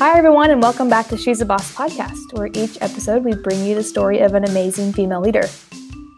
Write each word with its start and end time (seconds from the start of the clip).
Hi, 0.00 0.16
everyone, 0.16 0.50
and 0.50 0.62
welcome 0.62 0.88
back 0.88 1.08
to 1.08 1.18
She's 1.18 1.42
a 1.42 1.44
Boss 1.44 1.74
podcast, 1.74 2.32
where 2.32 2.46
each 2.54 2.78
episode 2.80 3.22
we 3.22 3.34
bring 3.34 3.66
you 3.66 3.74
the 3.74 3.82
story 3.82 4.20
of 4.20 4.32
an 4.32 4.44
amazing 4.44 4.94
female 4.94 5.20
leader. 5.20 5.46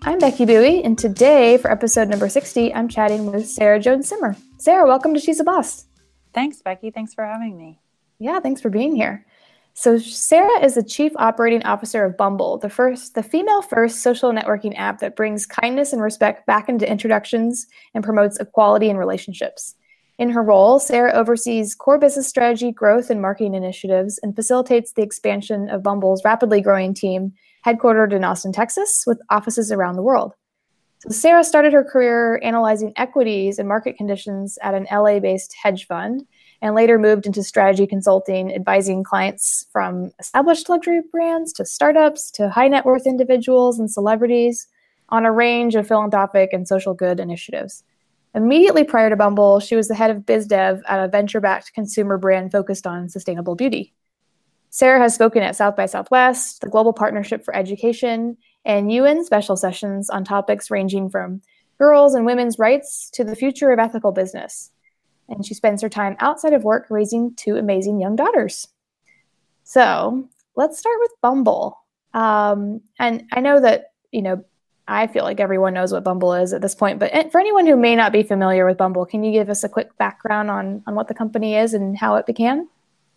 I'm 0.04 0.20
Becky 0.20 0.44
Bowie, 0.44 0.84
and 0.84 0.96
today, 0.96 1.58
for 1.58 1.68
episode 1.68 2.06
number 2.06 2.28
60, 2.28 2.72
I'm 2.72 2.86
chatting 2.86 3.26
with 3.26 3.44
Sarah 3.48 3.80
Jones 3.80 4.08
Simmer. 4.08 4.36
Sarah, 4.58 4.86
welcome 4.86 5.14
to 5.14 5.18
She's 5.18 5.40
a 5.40 5.44
Boss. 5.44 5.86
Thanks, 6.32 6.62
Becky. 6.62 6.92
Thanks 6.92 7.12
for 7.12 7.24
having 7.24 7.58
me. 7.58 7.80
Yeah, 8.20 8.38
thanks 8.38 8.60
for 8.60 8.70
being 8.70 8.94
here. 8.94 9.26
So 9.74 9.98
Sarah 9.98 10.64
is 10.64 10.76
the 10.76 10.84
chief 10.84 11.10
operating 11.16 11.64
officer 11.64 12.04
of 12.04 12.16
Bumble, 12.16 12.58
the 12.58 12.70
first 12.70 13.16
the 13.16 13.24
female 13.24 13.62
first 13.62 14.00
social 14.00 14.30
networking 14.30 14.78
app 14.78 15.00
that 15.00 15.16
brings 15.16 15.44
kindness 15.44 15.92
and 15.92 16.00
respect 16.00 16.46
back 16.46 16.68
into 16.68 16.88
introductions 16.88 17.66
and 17.94 18.04
promotes 18.04 18.38
equality 18.38 18.90
in 18.90 18.96
relationships. 18.96 19.74
In 20.22 20.30
her 20.30 20.42
role, 20.44 20.78
Sarah 20.78 21.14
oversees 21.14 21.74
core 21.74 21.98
business 21.98 22.28
strategy, 22.28 22.70
growth, 22.70 23.10
and 23.10 23.20
marketing 23.20 23.54
initiatives 23.54 24.20
and 24.22 24.36
facilitates 24.36 24.92
the 24.92 25.02
expansion 25.02 25.68
of 25.68 25.82
Bumble's 25.82 26.24
rapidly 26.24 26.60
growing 26.60 26.94
team, 26.94 27.32
headquartered 27.66 28.12
in 28.12 28.22
Austin, 28.22 28.52
Texas, 28.52 29.02
with 29.04 29.20
offices 29.30 29.72
around 29.72 29.96
the 29.96 30.02
world. 30.02 30.34
So 31.00 31.08
Sarah 31.10 31.42
started 31.42 31.72
her 31.72 31.82
career 31.82 32.38
analyzing 32.40 32.92
equities 32.94 33.58
and 33.58 33.66
market 33.66 33.96
conditions 33.96 34.60
at 34.62 34.74
an 34.74 34.86
LA 34.92 35.18
based 35.18 35.56
hedge 35.60 35.88
fund 35.88 36.24
and 36.60 36.76
later 36.76 37.00
moved 37.00 37.26
into 37.26 37.42
strategy 37.42 37.88
consulting, 37.88 38.54
advising 38.54 39.02
clients 39.02 39.66
from 39.72 40.12
established 40.20 40.68
luxury 40.68 41.00
brands 41.10 41.52
to 41.54 41.64
startups 41.64 42.30
to 42.30 42.48
high 42.48 42.68
net 42.68 42.84
worth 42.84 43.08
individuals 43.08 43.80
and 43.80 43.90
celebrities 43.90 44.68
on 45.08 45.26
a 45.26 45.32
range 45.32 45.74
of 45.74 45.88
philanthropic 45.88 46.50
and 46.52 46.68
social 46.68 46.94
good 46.94 47.18
initiatives. 47.18 47.82
Immediately 48.34 48.84
prior 48.84 49.10
to 49.10 49.16
Bumble, 49.16 49.60
she 49.60 49.76
was 49.76 49.88
the 49.88 49.94
head 49.94 50.10
of 50.10 50.24
biz 50.24 50.46
dev 50.46 50.82
at 50.88 51.04
a 51.04 51.08
venture 51.08 51.40
backed 51.40 51.74
consumer 51.74 52.16
brand 52.16 52.50
focused 52.50 52.86
on 52.86 53.08
sustainable 53.08 53.54
beauty. 53.54 53.92
Sarah 54.70 55.00
has 55.00 55.14
spoken 55.14 55.42
at 55.42 55.54
South 55.54 55.76
by 55.76 55.86
Southwest, 55.86 56.62
the 56.62 56.70
Global 56.70 56.94
Partnership 56.94 57.44
for 57.44 57.54
Education, 57.54 58.38
and 58.64 58.90
UN 58.90 59.24
special 59.24 59.56
sessions 59.56 60.08
on 60.08 60.24
topics 60.24 60.70
ranging 60.70 61.10
from 61.10 61.42
girls 61.78 62.14
and 62.14 62.24
women's 62.24 62.58
rights 62.58 63.10
to 63.10 63.24
the 63.24 63.36
future 63.36 63.70
of 63.70 63.78
ethical 63.78 64.12
business 64.12 64.70
and 65.32 65.46
she 65.46 65.54
spends 65.54 65.82
her 65.82 65.88
time 65.88 66.16
outside 66.20 66.52
of 66.52 66.64
work 66.64 66.86
raising 66.90 67.34
two 67.34 67.56
amazing 67.56 68.00
young 68.00 68.16
daughters. 68.16 68.68
So 69.64 70.28
let's 70.56 70.78
start 70.78 70.96
with 71.00 71.12
Bumble. 71.22 71.78
Um, 72.14 72.82
and 72.98 73.24
I 73.32 73.40
know 73.40 73.60
that, 73.60 73.92
you 74.10 74.22
know, 74.22 74.44
I 74.88 75.06
feel 75.06 75.24
like 75.24 75.40
everyone 75.40 75.74
knows 75.74 75.92
what 75.92 76.04
Bumble 76.04 76.34
is 76.34 76.52
at 76.52 76.60
this 76.60 76.74
point, 76.74 76.98
but 76.98 77.30
for 77.30 77.40
anyone 77.40 77.66
who 77.66 77.76
may 77.76 77.94
not 77.94 78.12
be 78.12 78.22
familiar 78.22 78.66
with 78.66 78.78
Bumble, 78.78 79.06
can 79.06 79.22
you 79.22 79.32
give 79.32 79.48
us 79.48 79.62
a 79.62 79.68
quick 79.68 79.96
background 79.96 80.50
on, 80.50 80.82
on 80.86 80.94
what 80.94 81.08
the 81.08 81.14
company 81.14 81.54
is 81.56 81.72
and 81.72 81.96
how 81.96 82.16
it 82.16 82.26
began? 82.26 82.68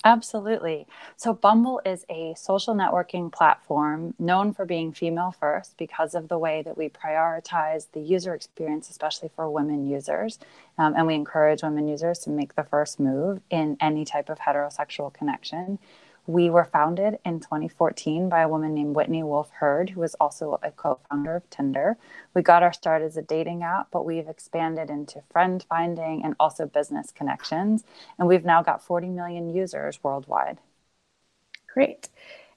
Absolutely. 0.05 0.85
So, 1.17 1.33
Bumble 1.33 1.81
is 1.83 2.05
a 2.11 2.35
social 2.38 2.75
networking 2.75 3.31
platform 3.31 4.13
known 4.19 4.53
for 4.53 4.63
being 4.63 4.94
female 4.94 5.31
first 5.31 5.75
because 5.80 6.13
of 6.13 6.27
the 6.27 6.38
way 6.38 6.61
that 6.61 6.77
we 6.77 6.89
prioritize 6.89 7.88
the 7.91 8.02
user 8.02 8.35
experience, 8.35 8.91
especially 8.91 9.31
for 9.35 9.50
women 9.50 9.89
users. 9.89 10.38
Um, 10.77 10.94
and 10.95 11.07
we 11.07 11.16
encourage 11.16 11.63
women 11.63 11.88
users 11.88 12.19
to 12.19 12.29
make 12.29 12.53
the 12.53 12.63
first 12.63 13.00
move 13.00 13.41
in 13.50 13.77
any 13.81 14.05
type 14.05 14.29
of 14.29 14.38
heterosexual 14.38 15.11
connection. 15.11 15.79
We 16.27 16.49
were 16.49 16.65
founded 16.65 17.19
in 17.23 17.39
2014 17.39 18.29
by 18.29 18.41
a 18.41 18.49
woman 18.49 18.73
named 18.73 18.95
Whitney 18.95 19.21
Wolfe 19.21 19.51
Herd, 19.51 19.91
who 19.91 19.99
was 19.99 20.15
also 20.15 20.59
a 20.63 20.71
co 20.71 20.99
founder 21.09 21.35
of 21.35 21.49
Tinder. 21.49 21.97
We 22.33 22.41
got 22.41 22.63
our 22.63 22.73
start 22.73 23.03
as 23.03 23.15
a 23.15 23.21
dating 23.21 23.61
app, 23.61 23.89
but 23.91 24.05
we've 24.05 24.27
expanded 24.27 24.89
into 24.89 25.21
friend 25.31 25.63
finding 25.69 26.23
and 26.23 26.35
also 26.39 26.65
business 26.65 27.11
connections. 27.11 27.83
And 28.17 28.27
we've 28.27 28.45
now 28.45 28.63
got 28.63 28.83
40 28.83 29.09
million 29.09 29.53
users 29.53 30.03
worldwide. 30.03 30.57
Great. 31.71 32.09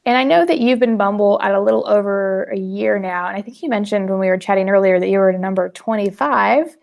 And 0.06 0.16
I 0.16 0.24
know 0.24 0.46
that 0.46 0.60
you've 0.60 0.78
been 0.78 0.96
Bumble 0.96 1.38
at 1.42 1.52
a 1.52 1.60
little 1.60 1.86
over 1.86 2.44
a 2.44 2.56
year 2.56 2.98
now. 2.98 3.28
And 3.28 3.36
I 3.36 3.42
think 3.42 3.62
you 3.62 3.68
mentioned 3.68 4.08
when 4.08 4.18
we 4.18 4.28
were 4.28 4.38
chatting 4.38 4.70
earlier 4.70 4.98
that 4.98 5.08
you 5.08 5.18
were 5.18 5.30
at 5.30 5.38
number 5.38 5.68
25. 5.68 6.76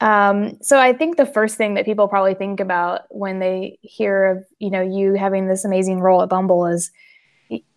Um, 0.00 0.56
so 0.62 0.78
I 0.78 0.92
think 0.94 1.16
the 1.16 1.26
first 1.26 1.56
thing 1.56 1.74
that 1.74 1.84
people 1.84 2.08
probably 2.08 2.34
think 2.34 2.58
about 2.58 3.02
when 3.10 3.38
they 3.38 3.78
hear 3.82 4.24
of 4.26 4.44
you 4.58 4.70
know 4.70 4.80
you 4.80 5.14
having 5.14 5.46
this 5.46 5.64
amazing 5.64 6.00
role 6.00 6.22
at 6.22 6.28
Bumble 6.28 6.66
is 6.66 6.90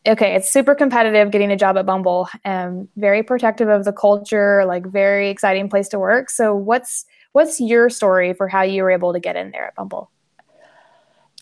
okay, 0.06 0.36
it's 0.36 0.52
super 0.52 0.76
competitive 0.76 1.32
getting 1.32 1.52
a 1.52 1.58
job 1.58 1.78
at 1.78 1.86
Bumble, 1.86 2.30
and 2.44 2.88
very 2.96 3.24
protective 3.24 3.70
of 3.70 3.86
the 3.86 3.94
culture, 3.94 4.66
like 4.66 4.86
very 4.86 5.30
exciting 5.30 5.70
place 5.70 5.90
to 5.90 6.00
work. 6.00 6.30
So 6.30 6.56
what's 6.56 7.06
what's 7.34 7.60
your 7.60 7.90
story 7.90 8.34
for 8.34 8.48
how 8.48 8.62
you 8.62 8.84
were 8.84 8.92
able 8.92 9.14
to 9.14 9.20
get 9.20 9.36
in 9.36 9.52
there 9.52 9.68
at 9.68 9.76
Bumble? 9.76 10.13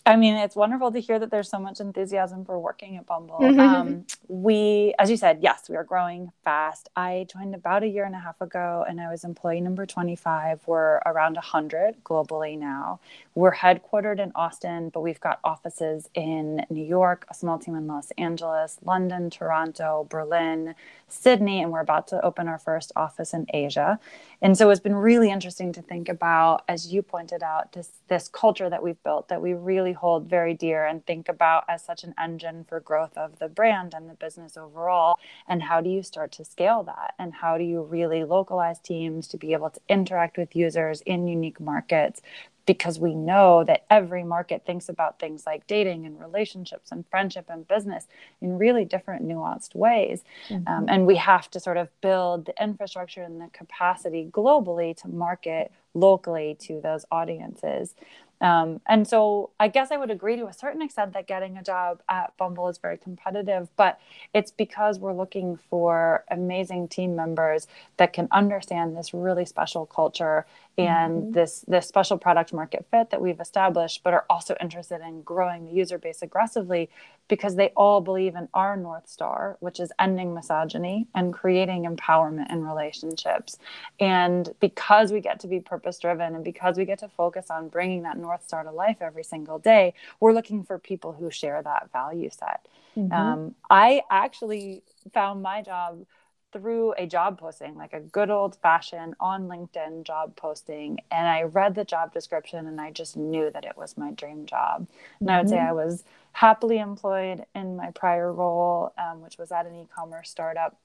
I 0.04 0.16
mean, 0.16 0.34
it's 0.34 0.56
wonderful 0.56 0.90
to 0.90 1.00
hear 1.00 1.20
that 1.20 1.30
there's 1.30 1.48
so 1.48 1.60
much 1.60 1.78
enthusiasm 1.78 2.44
for 2.44 2.58
working 2.58 2.96
at 2.96 3.06
Bumble. 3.06 3.38
Mm-hmm. 3.40 3.60
Um, 3.60 4.06
we, 4.26 4.94
as 4.98 5.08
you 5.10 5.16
said, 5.16 5.38
yes, 5.42 5.68
we 5.68 5.76
are 5.76 5.84
growing 5.84 6.32
fast. 6.42 6.88
I 6.96 7.26
joined 7.32 7.54
about 7.54 7.84
a 7.84 7.86
year 7.86 8.04
and 8.04 8.14
a 8.14 8.18
half 8.18 8.40
ago, 8.40 8.84
and 8.88 9.00
I 9.00 9.08
was 9.10 9.22
employee 9.22 9.60
number 9.60 9.86
25. 9.86 10.60
We're 10.66 10.96
around 11.06 11.34
100 11.34 12.02
globally 12.02 12.58
now. 12.58 12.98
We're 13.36 13.54
headquartered 13.54 14.18
in 14.18 14.32
Austin, 14.34 14.88
but 14.88 15.02
we've 15.02 15.20
got 15.20 15.38
offices 15.44 16.10
in 16.14 16.66
New 16.68 16.84
York, 16.84 17.24
a 17.30 17.34
small 17.34 17.60
team 17.60 17.76
in 17.76 17.86
Los 17.86 18.10
Angeles, 18.18 18.78
London, 18.84 19.30
Toronto, 19.30 20.08
Berlin, 20.10 20.74
Sydney, 21.06 21.62
and 21.62 21.70
we're 21.70 21.80
about 21.80 22.08
to 22.08 22.20
open 22.24 22.48
our 22.48 22.58
first 22.58 22.90
office 22.96 23.32
in 23.32 23.46
Asia. 23.54 24.00
And 24.42 24.58
so 24.58 24.70
it's 24.70 24.80
been 24.80 24.96
really 24.96 25.30
interesting 25.30 25.72
to 25.72 25.82
think 25.82 26.08
about, 26.08 26.64
as 26.66 26.92
you 26.92 27.00
pointed 27.00 27.44
out, 27.44 27.72
this 27.72 27.90
this 28.08 28.26
culture 28.26 28.68
that 28.68 28.82
we've 28.82 29.00
built 29.04 29.28
that 29.28 29.40
we 29.40 29.54
really 29.54 29.92
hold 29.92 30.28
very 30.28 30.52
dear 30.52 30.84
and 30.84 31.06
think 31.06 31.28
about 31.28 31.64
as 31.68 31.84
such 31.84 32.02
an 32.02 32.12
engine 32.18 32.64
for 32.68 32.80
growth 32.80 33.16
of 33.16 33.38
the 33.38 33.48
brand 33.48 33.94
and 33.94 34.10
the 34.10 34.14
business 34.14 34.56
overall. 34.56 35.20
And 35.46 35.62
how 35.62 35.80
do 35.80 35.88
you 35.88 36.02
start 36.02 36.32
to 36.32 36.44
scale 36.44 36.82
that? 36.82 37.14
And 37.20 37.34
how 37.34 37.56
do 37.56 37.62
you 37.62 37.82
really 37.82 38.24
localize 38.24 38.80
teams 38.80 39.28
to 39.28 39.36
be 39.36 39.52
able 39.52 39.70
to 39.70 39.80
interact 39.88 40.36
with 40.36 40.56
users 40.56 41.02
in 41.02 41.28
unique 41.28 41.60
markets 41.60 42.20
because 42.66 42.98
we 42.98 43.14
know 43.14 43.64
that 43.64 43.84
every 43.90 44.22
market 44.22 44.64
thinks 44.64 44.88
about 44.88 45.18
things 45.18 45.44
like 45.46 45.66
dating 45.66 46.06
and 46.06 46.20
relationships 46.20 46.92
and 46.92 47.04
friendship 47.10 47.46
and 47.48 47.66
business 47.66 48.06
in 48.40 48.58
really 48.58 48.84
different 48.84 49.26
nuanced 49.26 49.74
ways 49.74 50.22
mm-hmm. 50.48 50.66
um, 50.68 50.86
and 50.88 51.06
we 51.06 51.16
have 51.16 51.50
to 51.50 51.58
sort 51.58 51.76
of 51.76 51.88
build 52.00 52.46
the 52.46 52.62
infrastructure 52.62 53.22
and 53.22 53.40
the 53.40 53.48
capacity 53.52 54.28
globally 54.30 54.96
to 54.96 55.08
market 55.08 55.72
locally 55.94 56.56
to 56.58 56.80
those 56.80 57.04
audiences 57.10 57.94
um, 58.42 58.80
and 58.88 59.06
so 59.06 59.50
I 59.60 59.68
guess 59.68 59.92
I 59.92 59.96
would 59.96 60.10
agree 60.10 60.36
to 60.36 60.46
a 60.46 60.52
certain 60.52 60.82
extent 60.82 61.12
that 61.12 61.28
getting 61.28 61.56
a 61.56 61.62
job 61.62 62.02
at 62.08 62.36
Bumble 62.36 62.68
is 62.68 62.76
very 62.76 62.98
competitive, 62.98 63.68
but 63.76 64.00
it's 64.34 64.50
because 64.50 64.98
we're 64.98 65.14
looking 65.14 65.56
for 65.70 66.24
amazing 66.28 66.88
team 66.88 67.14
members 67.14 67.68
that 67.98 68.12
can 68.12 68.26
understand 68.32 68.96
this 68.96 69.14
really 69.14 69.46
special 69.46 69.86
culture 69.86 70.44
and 70.76 71.22
mm-hmm. 71.22 71.32
this 71.32 71.64
this 71.68 71.86
special 71.86 72.18
product 72.18 72.52
market 72.52 72.84
fit 72.90 73.10
that 73.10 73.20
we've 73.20 73.40
established, 73.40 74.02
but 74.02 74.12
are 74.12 74.26
also 74.28 74.56
interested 74.60 75.00
in 75.02 75.22
growing 75.22 75.66
the 75.66 75.72
user 75.72 75.98
base 75.98 76.20
aggressively 76.20 76.90
because 77.28 77.56
they 77.56 77.68
all 77.70 78.00
believe 78.00 78.34
in 78.34 78.48
our 78.52 78.76
North 78.76 79.08
Star, 79.08 79.56
which 79.60 79.80
is 79.80 79.92
ending 79.98 80.34
misogyny 80.34 81.06
and 81.14 81.32
creating 81.32 81.84
empowerment 81.84 82.50
in 82.52 82.64
relationships. 82.64 83.58
And 84.00 84.52
because 84.60 85.12
we 85.12 85.20
get 85.20 85.40
to 85.40 85.46
be 85.46 85.60
purpose 85.60 85.98
driven 85.98 86.34
and 86.34 86.44
because 86.44 86.76
we 86.76 86.84
get 86.84 86.98
to 86.98 87.08
focus 87.08 87.50
on 87.50 87.68
bringing 87.68 88.02
that 88.02 88.18
North 88.18 88.44
Star 88.44 88.64
to 88.64 88.70
life 88.70 88.98
every 89.00 89.24
single 89.24 89.58
day, 89.58 89.94
we're 90.20 90.32
looking 90.32 90.62
for 90.62 90.78
people 90.78 91.12
who 91.12 91.30
share 91.30 91.62
that 91.62 91.90
value 91.92 92.30
set. 92.30 92.66
Mm-hmm. 92.96 93.12
Um, 93.12 93.54
I 93.70 94.02
actually 94.10 94.82
found 95.12 95.42
my 95.42 95.62
job 95.62 96.04
through 96.52 96.92
a 96.98 97.06
job 97.06 97.38
posting, 97.38 97.76
like 97.76 97.92
a 97.92 98.00
good 98.00 98.30
old 98.30 98.56
fashioned 98.56 99.14
on 99.20 99.48
LinkedIn 99.48 100.04
job 100.04 100.36
posting. 100.36 100.98
And 101.10 101.26
I 101.26 101.42
read 101.42 101.74
the 101.74 101.84
job 101.84 102.12
description 102.12 102.66
and 102.66 102.80
I 102.80 102.90
just 102.90 103.16
knew 103.16 103.50
that 103.50 103.64
it 103.64 103.76
was 103.76 103.96
my 103.96 104.10
dream 104.12 104.46
job. 104.46 104.86
And. 105.20 105.30
I 105.30 105.38
would 105.38 105.48
say 105.48 105.56
mm-hmm. 105.56 105.68
I 105.68 105.72
was 105.72 106.04
happily 106.32 106.78
employed 106.78 107.44
in 107.54 107.76
my 107.76 107.90
prior 107.90 108.32
role, 108.32 108.92
um, 108.98 109.20
which 109.22 109.38
was 109.38 109.52
at 109.52 109.66
an 109.66 109.74
e 109.74 109.88
commerce 109.94 110.30
startup. 110.30 110.76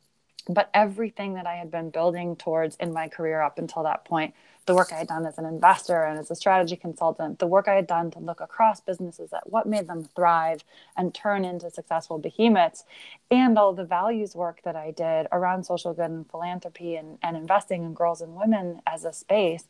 But 0.49 0.69
everything 0.73 1.33
that 1.33 1.45
I 1.47 1.55
had 1.55 1.71
been 1.71 1.89
building 1.89 2.35
towards 2.35 2.75
in 2.77 2.93
my 2.93 3.07
career 3.07 3.41
up 3.41 3.59
until 3.59 3.83
that 3.83 4.05
point 4.05 4.33
the 4.67 4.75
work 4.75 4.91
I 4.91 4.97
had 4.97 5.07
done 5.07 5.25
as 5.25 5.37
an 5.37 5.45
investor 5.45 6.03
and 6.03 6.19
as 6.19 6.29
a 6.29 6.35
strategy 6.35 6.75
consultant, 6.75 7.39
the 7.39 7.47
work 7.47 7.67
I 7.67 7.75
had 7.75 7.87
done 7.87 8.11
to 8.11 8.19
look 8.19 8.41
across 8.41 8.81
businesses 8.81 9.31
at 9.33 9.49
what 9.49 9.65
made 9.65 9.87
them 9.87 10.09
thrive 10.15 10.63
and 10.95 11.13
turn 11.13 11.45
into 11.45 11.71
successful 11.71 12.17
behemoths, 12.19 12.83
and 13.31 13.57
all 13.57 13.73
the 13.73 13.85
values 13.85 14.35
work 14.35 14.61
that 14.63 14.75
I 14.75 14.91
did 14.91 15.27
around 15.31 15.63
social 15.65 15.93
good 15.93 16.11
and 16.11 16.29
philanthropy 16.29 16.97
and, 16.97 17.17
and 17.23 17.37
investing 17.37 17.83
in 17.83 17.93
girls 17.93 18.21
and 18.21 18.35
women 18.35 18.81
as 18.85 19.05
a 19.05 19.13
space. 19.13 19.63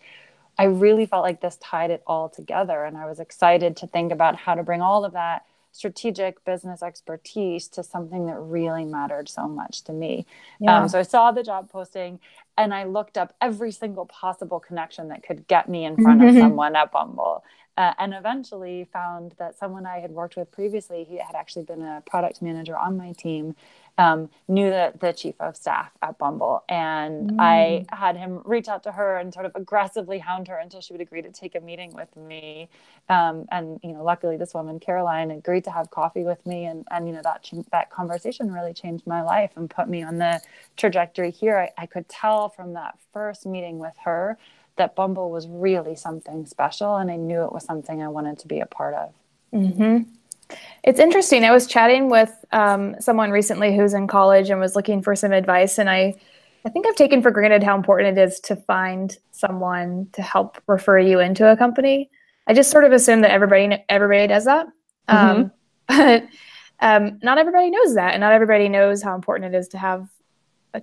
I 0.57 0.63
really 0.63 1.05
felt 1.05 1.23
like 1.23 1.41
this 1.41 1.57
tied 1.57 1.91
it 1.91 2.01
all 2.07 2.27
together. 2.27 2.83
And 2.83 2.97
I 2.97 3.05
was 3.05 3.19
excited 3.19 3.77
to 3.77 3.87
think 3.87 4.11
about 4.11 4.35
how 4.35 4.55
to 4.55 4.63
bring 4.63 4.81
all 4.81 5.05
of 5.05 5.13
that 5.13 5.45
strategic 5.71 6.43
business 6.45 6.81
expertise 6.81 7.67
to 7.69 7.83
something 7.83 8.25
that 8.27 8.39
really 8.39 8.85
mattered 8.85 9.29
so 9.29 9.47
much 9.47 9.83
to 9.83 9.93
me. 9.93 10.25
Yeah. 10.59 10.81
Um, 10.81 10.89
so 10.89 10.99
I 10.99 11.03
saw 11.03 11.31
the 11.31 11.43
job 11.43 11.69
posting 11.69 12.19
and 12.57 12.73
I 12.73 12.85
looked 12.85 13.17
up 13.17 13.35
every 13.41 13.71
single 13.71 14.05
possible 14.05 14.59
connection 14.59 15.09
that 15.09 15.23
could 15.23 15.47
get 15.47 15.69
me 15.69 15.85
in 15.85 15.95
front 15.97 16.23
of 16.23 16.35
someone 16.35 16.75
at 16.75 16.91
Bumble. 16.91 17.43
Uh, 17.77 17.94
and 18.00 18.15
eventually 18.15 18.88
found 18.91 19.35
that 19.38 19.56
someone 19.56 19.85
I 19.85 20.00
had 20.00 20.09
worked 20.09 20.35
with 20.35 20.51
previously, 20.51 21.03
he 21.03 21.18
had 21.18 21.35
actually 21.35 21.63
been 21.63 21.83
a 21.83 22.01
product 22.07 22.41
manager 22.41 22.75
on 22.75 22.97
my 22.97 23.12
team, 23.12 23.56
um, 24.00 24.29
knew 24.47 24.71
the, 24.71 24.94
the 25.00 25.13
chief 25.13 25.35
of 25.39 25.56
staff 25.56 25.91
at 26.01 26.18
Bumble. 26.18 26.63
And 26.69 27.31
mm. 27.31 27.35
I 27.39 27.85
had 27.95 28.18
him 28.18 28.41
reach 28.45 28.68
out 28.68 28.81
to 28.83 28.91
her 28.91 29.18
and 29.18 29.31
sort 29.31 29.45
of 29.45 29.51
aggressively 29.53 30.18
hound 30.18 30.47
her 30.47 30.57
until 30.57 30.81
she 30.81 30.91
would 30.91 31.01
agree 31.01 31.21
to 31.21 31.31
take 31.31 31.53
a 31.53 31.59
meeting 31.59 31.94
with 31.94 32.15
me. 32.15 32.68
Um, 33.09 33.45
and, 33.51 33.79
you 33.83 33.94
know, 33.94 34.03
luckily 34.03 34.38
this 34.38 34.56
woman, 34.56 34.79
Caroline, 34.79 35.29
agreed 35.29 35.63
to 35.65 35.71
have 35.71 35.91
coffee 35.91 36.24
with 36.24 36.44
me. 36.47 36.65
And, 36.65 36.83
and 36.89 37.07
you 37.07 37.13
know, 37.13 37.21
that, 37.24 37.47
that 37.71 37.91
conversation 37.91 38.51
really 38.51 38.74
changed 38.74 39.06
my 39.06 39.21
life 39.21 39.51
and 39.56 39.69
put 39.69 39.88
me 39.88 40.01
on 40.01 40.18
the 40.18 40.41
trajectory 40.77 41.29
here. 41.29 41.59
I, 41.59 41.83
I 41.83 41.85
could 41.85 42.09
tell 42.09 42.50
from 42.50 42.74
that 42.74 42.97
first 43.13 43.45
meeting 43.45 43.77
with 43.77 43.94
her 44.03 44.38
that 44.77 44.95
Bumble 44.95 45.29
was 45.29 45.47
really 45.47 45.95
something 45.95 46.45
special. 46.45 46.95
And 46.95 47.12
I 47.12 47.15
knew 47.15 47.44
it 47.44 47.51
was 47.51 47.63
something 47.63 48.01
I 48.01 48.07
wanted 48.07 48.39
to 48.39 48.47
be 48.47 48.59
a 48.59 48.65
part 48.65 48.94
of. 48.94 49.13
Mm-hmm. 49.53 50.09
It's 50.83 51.00
interesting. 51.00 51.44
I 51.44 51.51
was 51.51 51.68
chatting 51.68 52.09
with 52.09 52.33
um, 52.51 52.95
someone 53.00 53.31
recently 53.31 53.75
who's 53.75 53.94
in 53.94 54.07
college 54.07 54.50
and 54.50 54.59
was 54.59 54.75
looking 54.75 55.01
for 55.01 55.15
some 55.15 55.33
advice, 55.33 55.77
and 55.77 55.89
I, 55.89 56.15
I 56.65 56.69
think 56.69 56.88
I've 56.88 56.95
taken 56.95 57.21
for 57.21 57.31
granted 57.31 57.63
how 57.63 57.75
important 57.75 58.18
it 58.18 58.21
is 58.21 58.39
to 58.41 58.56
find 58.56 59.18
someone 59.31 60.07
to 60.13 60.21
help 60.21 60.57
refer 60.68 61.00
you 61.00 61.19
into 61.19 61.50
a 61.51 61.57
company. 61.57 62.09
I 62.47 62.53
just 62.53 62.71
sort 62.71 62.85
of 62.85 62.94
assume 62.94 63.21
that 63.21 63.31
everybody 63.31 63.83
everybody 63.89 64.27
does 64.27 64.45
that, 64.45 64.68
mm-hmm. 65.09 65.41
um, 65.41 65.51
but 65.88 66.27
um, 66.79 67.19
not 67.21 67.38
everybody 67.38 67.69
knows 67.69 67.95
that, 67.95 68.13
and 68.13 68.21
not 68.21 68.31
everybody 68.31 68.69
knows 68.69 69.03
how 69.03 69.15
important 69.15 69.53
it 69.53 69.57
is 69.57 69.68
to 69.69 69.77
have 69.77 70.07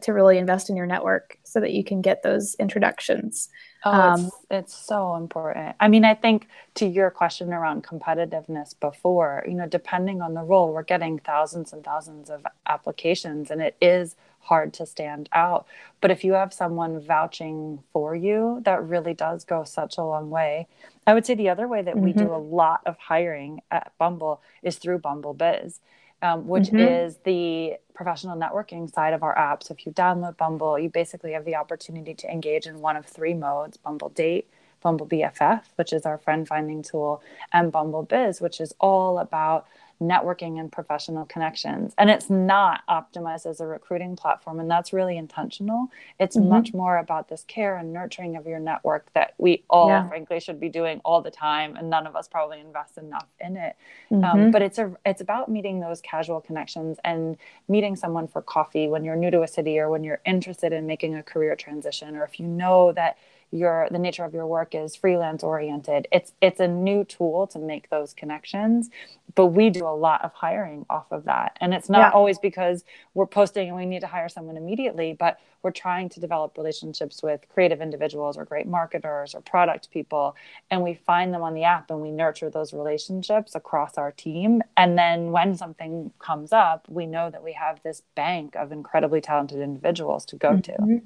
to 0.01 0.13
really 0.13 0.39
invest 0.39 0.71
in 0.71 0.77
your 0.77 0.87
network 0.87 1.39
so 1.45 1.61
that 1.61 1.73
you 1.73 1.85
can 1.85 2.01
get 2.01 2.23
those 2.23 2.55
introductions. 2.57 3.49
Oh, 3.85 3.93
um, 3.93 4.25
it's, 4.27 4.37
it's 4.51 4.75
so 4.75 5.15
important. 5.15 5.77
I 5.79 5.89
mean, 5.89 6.05
I 6.05 6.15
think 6.15 6.49
to 6.77 6.87
your 6.87 7.11
question 7.11 7.53
around 7.53 7.85
competitiveness 7.85 8.75
before, 8.79 9.45
you 9.47 9.55
know, 9.55 9.67
depending 9.67 10.23
on 10.23 10.35
the 10.35 10.43
role, 10.43 10.73
we're 10.73 10.83
getting 10.83 11.19
thousands 11.19 11.73
and 11.73 11.85
thousands 11.85 12.31
of 12.31 12.47
applications, 12.67 13.51
and 13.51 13.61
it 13.61 13.77
is 13.81 14.17
hard 14.41 14.73
to 14.75 14.87
stand 14.87 15.29
out. 15.33 15.67
But 16.01 16.11
if 16.11 16.25
you 16.25 16.33
have 16.35 16.53
someone 16.53 17.01
vouching 17.01 17.83
for 17.93 18.15
you, 18.15 18.61
that 18.65 18.83
really 18.83 19.15
does 19.15 19.45
go 19.45 19.65
such 19.65 19.97
a 19.97 20.05
long 20.05 20.31
way. 20.31 20.67
I 21.07 21.15
would 21.15 21.27
say 21.27 21.35
the 21.35 21.51
other 21.51 21.69
way 21.69 21.83
that 21.83 21.95
mm-hmm. 21.95 22.05
we 22.05 22.13
do 22.13 22.25
mm-hmm. 22.25 22.33
a 22.33 22.39
lot 22.39 22.81
of 22.87 22.97
hiring 22.99 23.61
at 23.71 23.93
Bumble 23.99 24.43
is 24.63 24.77
through 24.77 24.99
Bumble 24.99 25.35
Biz 25.35 25.81
um, 26.25 26.49
which 26.49 26.65
mm-hmm. 26.65 26.79
is 26.79 27.19
the 27.25 27.75
professional 27.93 28.37
networking 28.37 28.93
side 28.93 29.13
of 29.13 29.23
our 29.23 29.37
app. 29.39 29.63
So 29.63 29.75
if 29.75 29.85
you 29.85 29.93
download 29.93 30.39
Bumble, 30.39 30.79
you 30.79 30.89
basically 30.89 31.33
have 31.33 31.45
the 31.45 31.55
opportunity 31.55 32.15
to 32.15 32.33
engage 32.33 32.67
in 32.67 32.81
one 32.81 32.97
of 32.97 33.05
three 33.05 33.35
modes 33.35 33.77
Bumble 33.77 34.09
Date, 34.09 34.49
Bumble 34.83 35.07
BFF, 35.07 35.63
which 35.77 35.93
is 35.93 36.07
our 36.07 36.17
friend 36.17 36.49
finding 36.49 36.83
tool, 36.83 37.23
and 37.53 37.71
Bumble 37.71 38.05
Biz, 38.05 38.41
which 38.41 38.59
is 38.59 38.75
all 38.81 39.19
about 39.19 39.67
networking 40.01 40.59
and 40.59 40.71
professional 40.71 41.25
connections. 41.25 41.95
And 41.99 42.11
it's 42.11 42.29
not 42.31 42.83
optimized 42.89 43.47
as 43.47 43.61
a 43.61 43.67
recruiting 43.67 44.17
platform. 44.17 44.61
And 44.61 44.71
that's 44.71 44.93
really 44.93 45.17
intentional. 45.17 45.89
It's 46.19 46.37
mm-hmm. 46.37 46.49
much 46.49 46.75
more 46.75 46.99
about 46.99 47.29
this 47.29 47.45
care 47.45 47.77
and 47.77 47.93
nurturing 47.93 48.37
of 48.37 48.47
your 48.47 48.59
network 48.59 49.13
that 49.15 49.35
we 49.39 49.65
all, 49.71 49.89
yeah. 49.89 50.09
frankly, 50.09 50.41
should 50.41 50.61
be 50.61 50.69
doing 50.69 51.01
all 51.05 51.23
the 51.23 51.31
time. 51.31 51.77
And 51.77 51.91
none 51.91 52.07
of 52.07 52.17
us 52.17 52.29
probably 52.29 52.61
invest 52.61 52.99
enough 52.99 53.27
in 53.41 53.57
it. 53.57 53.77
Um, 54.11 54.23
mm-hmm. 54.23 54.41
Um, 54.45 54.51
but 54.51 54.63
it's 54.63 54.79
a 54.79 54.95
it's 55.05 55.21
about 55.21 55.51
meeting 55.51 55.81
those 55.81 56.01
casual 56.01 56.41
connections 56.41 56.99
and 57.05 57.37
meeting 57.69 57.97
someone 57.97 58.29
for 58.29 58.43
coffee 58.43 58.89
when 58.89 59.05
you're 59.05 59.17
new 59.17 59.31
to 59.31 59.43
a 59.43 59.49
city 59.49 59.79
or 59.79 59.89
when 59.91 60.05
you're 60.05 60.21
interested 60.25 60.73
in 60.73 60.87
making 60.87 61.15
a 61.15 61.23
career 61.23 61.57
transition 61.57 62.17
or 62.17 62.25
if 62.25 62.39
you 62.39 62.47
know 62.47 62.93
that 62.93 63.17
your 63.55 63.89
the 63.91 63.99
nature 63.99 64.25
of 64.25 64.35
your 64.35 64.47
work 64.47 64.75
is 64.75 64.97
freelance 64.97 65.43
oriented. 65.43 66.09
It's 66.13 66.33
it's 66.41 66.61
a 66.61 66.69
new 66.69 67.05
tool 67.05 67.47
to 67.49 67.59
make 67.59 67.91
those 67.91 68.13
connections 68.13 68.91
but 69.37 69.47
we 69.47 69.69
do 69.69 69.85
a 69.85 69.89
lot 69.89 70.23
of 70.23 70.33
hiring 70.33 70.87
off 70.89 71.11
of 71.11 71.25
that. 71.25 71.57
And 71.61 71.75
it's 71.75 71.89
not 71.89 71.99
yeah. 71.99 72.11
always 72.11 72.39
because 72.39 72.85
we're 73.15 73.27
posting 73.27 73.67
and 73.67 73.77
we 73.77 73.85
need 73.85 74.01
to 74.03 74.07
hire 74.07 74.29
someone 74.29 74.57
immediately 74.57 75.13
but 75.13 75.41
we're 75.63 75.71
trying 75.71 76.11
to 76.11 76.21
develop 76.21 76.59
relationships 76.59 77.23
with 77.23 77.41
creative 77.49 77.81
individuals 77.81 78.37
or 78.37 78.45
great 78.45 78.67
marketers 78.67 79.35
or 79.35 79.41
product 79.41 79.91
people. 79.91 80.37
And 80.71 80.83
we 80.83 80.95
find 80.95 81.33
them 81.33 81.43
on 81.43 81.55
the 81.55 81.65
app 81.65 81.91
and 81.91 82.03
we 82.03 82.11
nurture 82.11 82.51
those 82.51 82.75
relationships 82.75 83.55
across 83.55 83.97
our 83.97 84.13
team. 84.13 84.61
And 84.77 84.99
then 84.99 85.33
when 85.33 85.57
something 85.57 86.13
comes 86.19 86.53
up 86.53 86.87
we 86.89 87.07
know 87.07 87.31
that 87.31 87.43
we 87.43 87.53
have 87.53 87.83
this 87.83 88.03
bank 88.15 88.55
of 88.57 88.73
incredibly 88.73 89.21
talented 89.21 89.61
individuals 89.61 90.25
to 90.27 90.37
go 90.37 90.51
mm-hmm. 90.51 90.97
to 90.97 91.03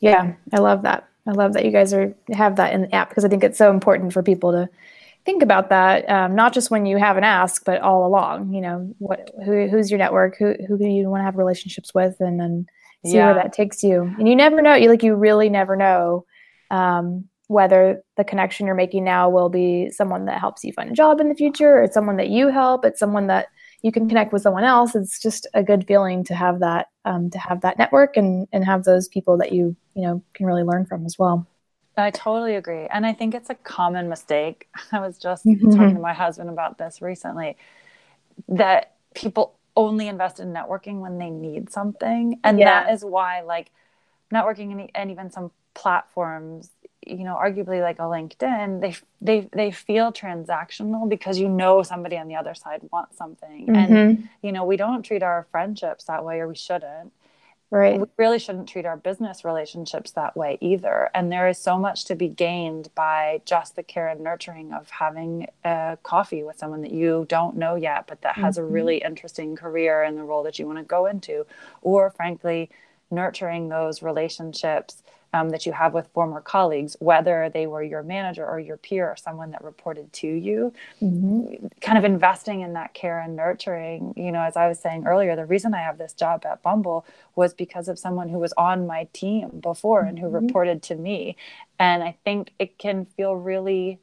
yeah 0.00 0.32
i 0.52 0.58
love 0.58 0.82
that 0.82 1.08
I 1.26 1.32
love 1.32 1.52
that 1.52 1.64
you 1.64 1.70
guys 1.70 1.92
are 1.92 2.14
have 2.32 2.56
that 2.56 2.72
in 2.72 2.82
the 2.82 2.94
app 2.94 3.08
because 3.08 3.24
I 3.24 3.28
think 3.28 3.44
it's 3.44 3.58
so 3.58 3.70
important 3.70 4.12
for 4.12 4.22
people 4.22 4.52
to 4.52 4.68
think 5.24 5.42
about 5.42 5.68
that, 5.68 6.08
um, 6.08 6.34
not 6.34 6.52
just 6.52 6.70
when 6.70 6.86
you 6.86 6.96
have 6.96 7.16
an 7.16 7.24
ask, 7.24 7.64
but 7.64 7.80
all 7.82 8.06
along. 8.06 8.52
You 8.52 8.60
know, 8.60 8.94
what 8.98 9.30
who, 9.44 9.68
who's 9.68 9.90
your 9.90 9.98
network, 9.98 10.36
who 10.38 10.54
who 10.66 10.78
do 10.78 10.86
you 10.86 11.08
want 11.08 11.20
to 11.20 11.24
have 11.24 11.36
relationships 11.36 11.94
with, 11.94 12.16
and 12.20 12.40
then 12.40 12.66
see 13.04 13.16
yeah. 13.16 13.26
where 13.26 13.34
that 13.34 13.52
takes 13.52 13.82
you. 13.82 14.02
And 14.18 14.28
you 14.28 14.36
never 14.36 14.62
know. 14.62 14.74
You 14.74 14.88
like 14.88 15.02
you 15.02 15.14
really 15.14 15.48
never 15.48 15.76
know 15.76 16.24
um, 16.70 17.26
whether 17.48 18.02
the 18.16 18.24
connection 18.24 18.66
you're 18.66 18.74
making 18.74 19.04
now 19.04 19.28
will 19.28 19.48
be 19.48 19.90
someone 19.90 20.26
that 20.26 20.40
helps 20.40 20.64
you 20.64 20.72
find 20.72 20.90
a 20.90 20.94
job 20.94 21.20
in 21.20 21.28
the 21.28 21.34
future, 21.34 21.78
or 21.78 21.82
it's 21.82 21.94
someone 21.94 22.16
that 22.16 22.28
you 22.28 22.48
help. 22.48 22.84
It's 22.84 23.00
someone 23.00 23.26
that 23.26 23.48
you 23.82 23.92
can 23.92 24.08
connect 24.08 24.32
with 24.32 24.42
someone 24.42 24.64
else. 24.64 24.94
It's 24.94 25.20
just 25.20 25.46
a 25.54 25.62
good 25.62 25.86
feeling 25.86 26.24
to 26.24 26.34
have 26.34 26.60
that 26.60 26.88
um, 27.04 27.30
to 27.30 27.38
have 27.38 27.62
that 27.62 27.78
network 27.78 28.16
and 28.16 28.46
and 28.52 28.64
have 28.64 28.84
those 28.84 29.08
people 29.08 29.38
that 29.38 29.52
you 29.52 29.76
you 29.94 30.02
know 30.02 30.22
can 30.34 30.46
really 30.46 30.62
learn 30.62 30.86
from 30.86 31.06
as 31.06 31.18
well. 31.18 31.46
I 31.96 32.10
totally 32.10 32.54
agree, 32.54 32.86
and 32.86 33.04
I 33.04 33.12
think 33.12 33.34
it's 33.34 33.50
a 33.50 33.54
common 33.54 34.08
mistake. 34.08 34.68
I 34.92 35.00
was 35.00 35.18
just 35.18 35.44
mm-hmm. 35.44 35.70
talking 35.70 35.94
to 35.94 36.00
my 36.00 36.12
husband 36.12 36.50
about 36.50 36.78
this 36.78 37.02
recently 37.02 37.56
that 38.48 38.94
people 39.14 39.54
only 39.76 40.08
invest 40.08 40.40
in 40.40 40.52
networking 40.52 41.00
when 41.00 41.18
they 41.18 41.30
need 41.30 41.70
something, 41.70 42.40
and 42.44 42.58
yeah. 42.58 42.84
that 42.84 42.92
is 42.92 43.04
why 43.04 43.42
like 43.42 43.70
networking 44.32 44.72
and, 44.72 44.90
and 44.94 45.10
even 45.10 45.30
some 45.30 45.50
platforms 45.74 46.70
you 47.06 47.24
know 47.24 47.34
arguably 47.34 47.80
like 47.80 47.98
a 47.98 48.02
linkedin 48.02 48.80
they 48.80 48.94
they 49.20 49.48
they 49.52 49.70
feel 49.70 50.12
transactional 50.12 51.08
because 51.08 51.38
you 51.38 51.48
know 51.48 51.82
somebody 51.82 52.16
on 52.16 52.28
the 52.28 52.34
other 52.34 52.54
side 52.54 52.80
wants 52.92 53.16
something 53.16 53.66
mm-hmm. 53.66 53.74
and 53.74 54.28
you 54.42 54.52
know 54.52 54.64
we 54.64 54.76
don't 54.76 55.02
treat 55.02 55.22
our 55.22 55.46
friendships 55.50 56.04
that 56.04 56.24
way 56.24 56.40
or 56.40 56.48
we 56.48 56.54
shouldn't 56.54 57.12
right 57.70 57.98
we 57.98 58.06
really 58.18 58.38
shouldn't 58.38 58.68
treat 58.68 58.84
our 58.84 58.98
business 58.98 59.44
relationships 59.44 60.10
that 60.10 60.36
way 60.36 60.58
either 60.60 61.08
and 61.14 61.32
there 61.32 61.48
is 61.48 61.56
so 61.56 61.78
much 61.78 62.04
to 62.04 62.14
be 62.14 62.28
gained 62.28 62.90
by 62.94 63.40
just 63.46 63.76
the 63.76 63.82
care 63.82 64.08
and 64.08 64.20
nurturing 64.20 64.72
of 64.72 64.90
having 64.90 65.46
a 65.64 65.96
coffee 66.02 66.42
with 66.42 66.58
someone 66.58 66.82
that 66.82 66.92
you 66.92 67.24
don't 67.30 67.56
know 67.56 67.76
yet 67.76 68.06
but 68.06 68.20
that 68.20 68.34
has 68.34 68.56
mm-hmm. 68.56 68.66
a 68.66 68.70
really 68.70 68.98
interesting 68.98 69.56
career 69.56 70.02
in 70.02 70.16
the 70.16 70.24
role 70.24 70.42
that 70.42 70.58
you 70.58 70.66
want 70.66 70.78
to 70.78 70.84
go 70.84 71.06
into 71.06 71.46
or 71.80 72.10
frankly 72.10 72.68
nurturing 73.10 73.68
those 73.70 74.02
relationships 74.02 75.02
um, 75.32 75.50
that 75.50 75.66
you 75.66 75.72
have 75.72 75.94
with 75.94 76.08
former 76.08 76.40
colleagues, 76.40 76.96
whether 76.98 77.50
they 77.52 77.66
were 77.66 77.82
your 77.82 78.02
manager 78.02 78.46
or 78.46 78.58
your 78.58 78.76
peer 78.76 79.08
or 79.08 79.16
someone 79.16 79.50
that 79.52 79.62
reported 79.62 80.12
to 80.12 80.26
you, 80.26 80.72
mm-hmm. 81.00 81.66
kind 81.80 81.98
of 81.98 82.04
investing 82.04 82.62
in 82.62 82.72
that 82.72 82.94
care 82.94 83.20
and 83.20 83.36
nurturing. 83.36 84.12
You 84.16 84.32
know, 84.32 84.42
as 84.42 84.56
I 84.56 84.68
was 84.68 84.80
saying 84.80 85.06
earlier, 85.06 85.36
the 85.36 85.46
reason 85.46 85.74
I 85.74 85.82
have 85.82 85.98
this 85.98 86.12
job 86.12 86.44
at 86.46 86.62
Bumble 86.62 87.06
was 87.36 87.54
because 87.54 87.88
of 87.88 87.98
someone 87.98 88.28
who 88.28 88.38
was 88.38 88.52
on 88.56 88.86
my 88.86 89.08
team 89.12 89.60
before 89.60 90.00
mm-hmm. 90.00 90.08
and 90.08 90.18
who 90.18 90.26
mm-hmm. 90.26 90.46
reported 90.46 90.82
to 90.84 90.96
me. 90.96 91.36
And 91.78 92.02
I 92.02 92.16
think 92.24 92.52
it 92.58 92.78
can 92.78 93.06
feel 93.06 93.34
really, 93.34 94.00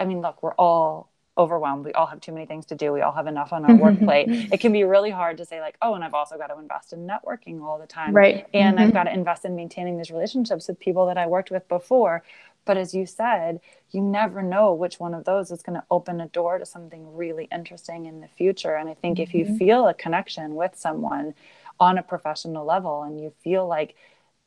I 0.00 0.04
mean, 0.04 0.20
look, 0.20 0.42
we're 0.42 0.54
all 0.54 1.10
overwhelmed. 1.36 1.84
We 1.84 1.92
all 1.92 2.06
have 2.06 2.20
too 2.20 2.32
many 2.32 2.46
things 2.46 2.66
to 2.66 2.74
do. 2.74 2.92
We 2.92 3.00
all 3.00 3.12
have 3.12 3.26
enough 3.26 3.52
on 3.52 3.64
our 3.64 3.74
work 3.74 3.98
plate. 3.98 4.28
It 4.52 4.60
can 4.60 4.72
be 4.72 4.84
really 4.84 5.10
hard 5.10 5.38
to 5.38 5.44
say, 5.44 5.60
like, 5.60 5.76
oh, 5.82 5.94
and 5.94 6.04
I've 6.04 6.14
also 6.14 6.38
got 6.38 6.48
to 6.48 6.58
invest 6.58 6.92
in 6.92 7.06
networking 7.06 7.62
all 7.62 7.78
the 7.78 7.86
time. 7.86 8.14
Right. 8.14 8.46
And 8.54 8.76
mm-hmm. 8.76 8.86
I've 8.86 8.92
got 8.92 9.04
to 9.04 9.12
invest 9.12 9.44
in 9.44 9.56
maintaining 9.56 9.98
these 9.98 10.10
relationships 10.10 10.68
with 10.68 10.78
people 10.78 11.06
that 11.06 11.18
I 11.18 11.26
worked 11.26 11.50
with 11.50 11.66
before. 11.68 12.22
But 12.64 12.76
as 12.76 12.94
you 12.94 13.04
said, 13.04 13.60
you 13.90 14.00
never 14.00 14.42
know 14.42 14.72
which 14.72 14.98
one 14.98 15.12
of 15.12 15.24
those 15.24 15.50
is 15.50 15.62
going 15.62 15.78
to 15.78 15.84
open 15.90 16.20
a 16.20 16.28
door 16.28 16.58
to 16.58 16.64
something 16.64 17.14
really 17.14 17.48
interesting 17.52 18.06
in 18.06 18.20
the 18.20 18.28
future. 18.28 18.74
And 18.76 18.88
I 18.88 18.94
think 18.94 19.18
mm-hmm. 19.18 19.22
if 19.22 19.34
you 19.34 19.44
mm-hmm. 19.44 19.56
feel 19.56 19.88
a 19.88 19.94
connection 19.94 20.54
with 20.54 20.76
someone 20.76 21.34
on 21.80 21.98
a 21.98 22.02
professional 22.02 22.64
level 22.64 23.02
and 23.02 23.20
you 23.20 23.32
feel 23.42 23.66
like 23.66 23.96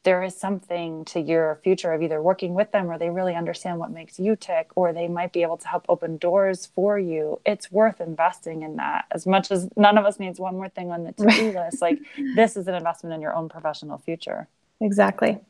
there 0.08 0.24
is 0.24 0.34
something 0.38 1.04
to 1.04 1.20
your 1.20 1.60
future 1.66 1.92
of 1.92 2.02
either 2.02 2.22
working 2.22 2.54
with 2.54 2.72
them 2.72 2.90
or 2.90 2.98
they 2.98 3.10
really 3.10 3.36
understand 3.36 3.78
what 3.78 3.92
makes 3.92 4.18
you 4.18 4.38
tick 4.38 4.70
or 4.74 4.94
they 4.94 5.06
might 5.06 5.34
be 5.34 5.42
able 5.42 5.58
to 5.58 5.68
help 5.68 5.86
open 5.90 6.16
doors 6.16 6.66
for 6.74 6.98
you 6.98 7.42
it's 7.46 7.70
worth 7.74 8.00
investing 8.00 8.62
in 8.62 8.78
that. 8.78 9.04
As 9.12 9.28
much 9.28 9.52
as 9.52 9.68
none 9.76 9.98
of 9.98 10.06
us 10.06 10.18
needs 10.18 10.40
one 10.40 10.56
more 10.56 10.70
thing 10.70 10.92
on 10.92 11.04
the 11.04 11.12
to-do 11.12 11.52
list 11.60 11.82
like 11.82 12.00
this 12.38 12.56
is 12.56 12.70
an 12.70 12.74
investment 12.74 13.16
in 13.16 13.22
your 13.22 13.36
own 13.36 13.50
professional 13.50 13.98
future. 13.98 14.48
Exactly 14.80 15.42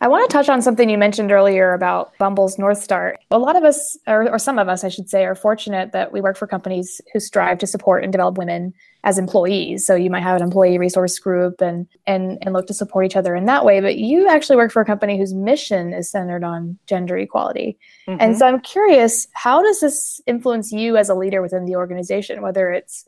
I 0.00 0.08
want 0.08 0.28
to 0.28 0.32
touch 0.32 0.48
on 0.48 0.62
something 0.62 0.90
you 0.90 0.98
mentioned 0.98 1.30
earlier 1.30 1.72
about 1.74 2.16
Bumble's 2.18 2.58
North 2.58 2.82
Star. 2.82 3.16
A 3.30 3.38
lot 3.38 3.54
of 3.54 3.62
us, 3.62 3.96
or, 4.06 4.28
or, 4.28 4.38
some 4.38 4.58
of 4.58 4.68
us, 4.68 4.82
I 4.82 4.88
should 4.88 5.08
say, 5.08 5.24
are 5.24 5.36
fortunate 5.36 5.92
that 5.92 6.12
we 6.12 6.20
work 6.20 6.36
for 6.36 6.48
companies 6.48 7.00
who 7.12 7.20
strive 7.20 7.58
to 7.58 7.66
support 7.68 8.02
and 8.02 8.12
develop 8.12 8.36
women 8.36 8.74
as 9.04 9.16
employees. 9.16 9.86
So 9.86 9.94
you 9.94 10.10
might 10.10 10.22
have 10.22 10.36
an 10.36 10.42
employee 10.42 10.76
resource 10.76 11.18
group 11.18 11.60
and 11.60 11.86
and 12.06 12.38
and 12.42 12.52
look 12.52 12.66
to 12.66 12.74
support 12.74 13.06
each 13.06 13.16
other 13.16 13.34
in 13.34 13.46
that 13.46 13.64
way. 13.64 13.80
But 13.80 13.96
you 13.96 14.28
actually 14.28 14.56
work 14.56 14.72
for 14.72 14.82
a 14.82 14.84
company 14.84 15.16
whose 15.16 15.32
mission 15.32 15.92
is 15.92 16.10
centered 16.10 16.44
on 16.44 16.78
gender 16.86 17.16
equality. 17.16 17.78
Mm-hmm. 18.08 18.20
And 18.20 18.36
so 18.36 18.46
I'm 18.46 18.60
curious, 18.60 19.28
how 19.34 19.62
does 19.62 19.80
this 19.80 20.20
influence 20.26 20.72
you 20.72 20.96
as 20.96 21.08
a 21.08 21.14
leader 21.14 21.40
within 21.40 21.64
the 21.64 21.76
organization? 21.76 22.42
Whether 22.42 22.72
it's 22.72 23.04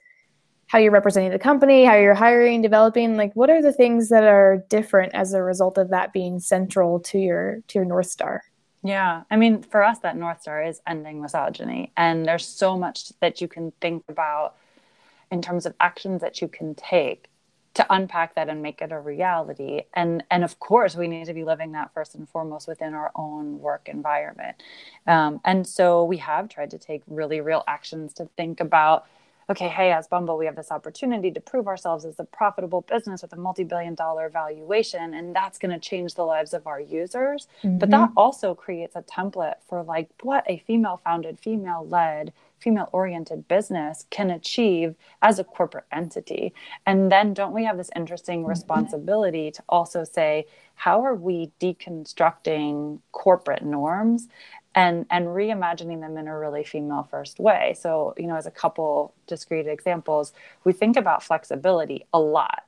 how 0.72 0.78
you're 0.78 0.90
representing 0.90 1.30
the 1.30 1.38
company, 1.38 1.84
how 1.84 1.96
you're 1.96 2.14
hiring, 2.14 2.62
developing, 2.62 3.14
like 3.18 3.36
what 3.36 3.50
are 3.50 3.60
the 3.60 3.74
things 3.74 4.08
that 4.08 4.24
are 4.24 4.64
different 4.70 5.14
as 5.14 5.34
a 5.34 5.42
result 5.42 5.76
of 5.76 5.90
that 5.90 6.14
being 6.14 6.40
central 6.40 6.98
to 6.98 7.18
your 7.18 7.60
to 7.68 7.78
your 7.78 7.84
North 7.84 8.06
Star? 8.06 8.42
Yeah. 8.82 9.24
I 9.30 9.36
mean, 9.36 9.62
for 9.62 9.82
us 9.82 9.98
that 9.98 10.16
North 10.16 10.40
Star 10.40 10.64
is 10.64 10.80
ending 10.86 11.20
misogyny 11.20 11.92
and 11.94 12.24
there's 12.24 12.46
so 12.46 12.78
much 12.78 13.12
that 13.20 13.42
you 13.42 13.48
can 13.48 13.72
think 13.82 14.02
about 14.08 14.54
in 15.30 15.42
terms 15.42 15.66
of 15.66 15.74
actions 15.78 16.22
that 16.22 16.40
you 16.40 16.48
can 16.48 16.74
take 16.74 17.28
to 17.74 17.86
unpack 17.90 18.34
that 18.36 18.48
and 18.48 18.62
make 18.62 18.80
it 18.80 18.92
a 18.92 18.98
reality 18.98 19.82
and 19.92 20.24
and 20.30 20.44
of 20.44 20.58
course 20.58 20.94
we 20.94 21.08
need 21.08 21.24
to 21.26 21.32
be 21.32 21.44
living 21.44 21.72
that 21.72 21.90
first 21.94 22.14
and 22.14 22.28
foremost 22.28 22.68
within 22.68 22.92
our 22.92 23.10
own 23.14 23.58
work 23.60 23.88
environment 23.88 24.62
um, 25.06 25.40
and 25.46 25.66
so 25.66 26.04
we 26.04 26.18
have 26.18 26.50
tried 26.50 26.70
to 26.70 26.76
take 26.76 27.02
really 27.06 27.40
real 27.40 27.64
actions 27.66 28.12
to 28.12 28.28
think 28.36 28.60
about 28.60 29.06
okay, 29.50 29.68
hey, 29.68 29.92
as 29.92 30.06
Bumble, 30.06 30.38
we 30.38 30.46
have 30.46 30.56
this 30.56 30.70
opportunity 30.70 31.30
to 31.30 31.40
prove 31.40 31.66
ourselves 31.66 32.04
as 32.04 32.18
a 32.18 32.24
profitable 32.24 32.82
business 32.82 33.22
with 33.22 33.32
a 33.32 33.36
multi 33.36 33.64
billion 33.64 33.94
dollar 33.94 34.28
valuation, 34.28 35.14
and 35.14 35.34
that's 35.34 35.58
going 35.58 35.72
to 35.72 35.78
change 35.78 36.14
the 36.14 36.24
lives 36.24 36.54
of 36.54 36.66
our 36.66 36.80
users. 36.80 37.46
Mm-hmm. 37.62 37.78
But 37.78 37.90
that 37.90 38.10
also 38.16 38.54
creates 38.54 38.96
a 38.96 39.02
template 39.02 39.56
for 39.68 39.82
like 39.82 40.08
what 40.22 40.44
a 40.48 40.62
female 40.66 41.00
founded, 41.04 41.38
female 41.38 41.86
led, 41.88 42.32
female 42.62 42.88
oriented 42.92 43.48
business 43.48 44.06
can 44.10 44.30
achieve 44.30 44.94
as 45.20 45.38
a 45.38 45.44
corporate 45.44 45.84
entity. 45.92 46.54
And 46.86 47.10
then 47.10 47.34
don't 47.34 47.52
we 47.52 47.64
have 47.64 47.76
this 47.76 47.90
interesting 47.96 48.40
mm-hmm. 48.40 48.50
responsibility 48.50 49.50
to 49.50 49.62
also 49.68 50.04
say, 50.04 50.46
how 50.74 51.04
are 51.04 51.14
we 51.14 51.50
deconstructing 51.60 53.00
corporate 53.12 53.64
norms 53.64 54.28
and 54.74 55.06
and 55.10 55.26
reimagining 55.26 56.00
them 56.00 56.16
in 56.16 56.28
a 56.28 56.38
really 56.38 56.64
female 56.64 57.06
first 57.10 57.38
way. 57.38 57.74
So 57.78 58.14
you 58.18 58.26
know 58.26 58.36
as 58.36 58.46
a 58.46 58.50
couple 58.50 59.14
discrete 59.26 59.66
examples 59.66 60.32
we 60.64 60.72
think 60.72 60.96
about 60.96 61.22
flexibility 61.22 62.06
a 62.12 62.20
lot 62.20 62.64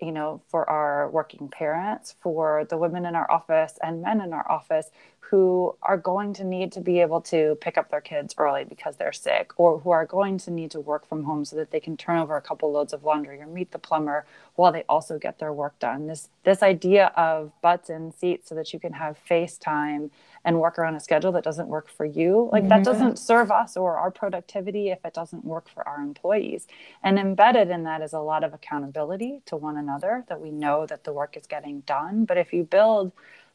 you 0.00 0.12
know 0.12 0.42
for 0.48 0.68
our 0.68 1.08
working 1.10 1.48
parents 1.48 2.16
for 2.20 2.66
the 2.68 2.76
women 2.76 3.06
in 3.06 3.14
our 3.14 3.30
office 3.30 3.78
and 3.82 4.02
men 4.02 4.20
in 4.20 4.32
our 4.32 4.50
office 4.50 4.90
who 5.32 5.74
are 5.82 5.96
going 5.96 6.34
to 6.34 6.44
need 6.44 6.70
to 6.70 6.78
be 6.78 7.00
able 7.00 7.18
to 7.18 7.56
pick 7.62 7.78
up 7.78 7.90
their 7.90 8.02
kids 8.02 8.34
early 8.36 8.64
because 8.64 8.96
they're 8.96 9.14
sick 9.14 9.50
or 9.56 9.78
who 9.78 9.88
are 9.90 10.04
going 10.04 10.36
to 10.36 10.50
need 10.50 10.70
to 10.70 10.78
work 10.78 11.08
from 11.08 11.24
home 11.24 11.42
so 11.42 11.56
that 11.56 11.70
they 11.70 11.80
can 11.80 11.96
turn 11.96 12.18
over 12.18 12.36
a 12.36 12.42
couple 12.42 12.70
loads 12.70 12.92
of 12.92 13.02
laundry 13.02 13.40
or 13.40 13.46
meet 13.46 13.70
the 13.70 13.78
plumber 13.78 14.26
while 14.56 14.70
they 14.70 14.84
also 14.90 15.18
get 15.18 15.38
their 15.38 15.50
work 15.50 15.78
done. 15.78 16.06
This 16.06 16.28
this 16.44 16.62
idea 16.62 17.12
of 17.16 17.50
butts 17.62 17.88
in 17.88 18.12
seats 18.12 18.50
so 18.50 18.54
that 18.56 18.74
you 18.74 18.78
can 18.78 18.92
have 18.92 19.16
face 19.16 19.56
time 19.56 20.10
and 20.44 20.58
work 20.58 20.78
around 20.78 20.96
a 20.96 21.00
schedule 21.00 21.32
that 21.32 21.44
doesn't 21.44 21.68
work 21.68 21.88
for 21.88 22.04
you. 22.04 22.48
Like 22.52 22.62
mm-hmm. 22.62 22.70
that 22.70 22.84
doesn't 22.84 23.18
serve 23.18 23.50
us 23.50 23.76
or 23.76 23.96
our 23.96 24.10
productivity 24.10 24.90
if 24.90 25.04
it 25.04 25.14
doesn't 25.14 25.44
work 25.44 25.68
for 25.68 25.86
our 25.86 26.00
employees. 26.00 26.66
And 27.02 27.18
embedded 27.18 27.70
in 27.70 27.84
that 27.84 28.02
is 28.02 28.12
a 28.12 28.20
lot 28.20 28.42
of 28.42 28.52
accountability 28.52 29.42
to 29.46 29.56
one 29.56 29.76
another 29.76 30.24
that 30.28 30.40
we 30.40 30.50
know 30.50 30.86
that 30.86 31.04
the 31.04 31.12
work 31.12 31.36
is 31.36 31.46
getting 31.46 31.80
done. 31.80 32.24
But 32.24 32.38
if 32.38 32.52
you 32.52 32.64
build 32.64 33.12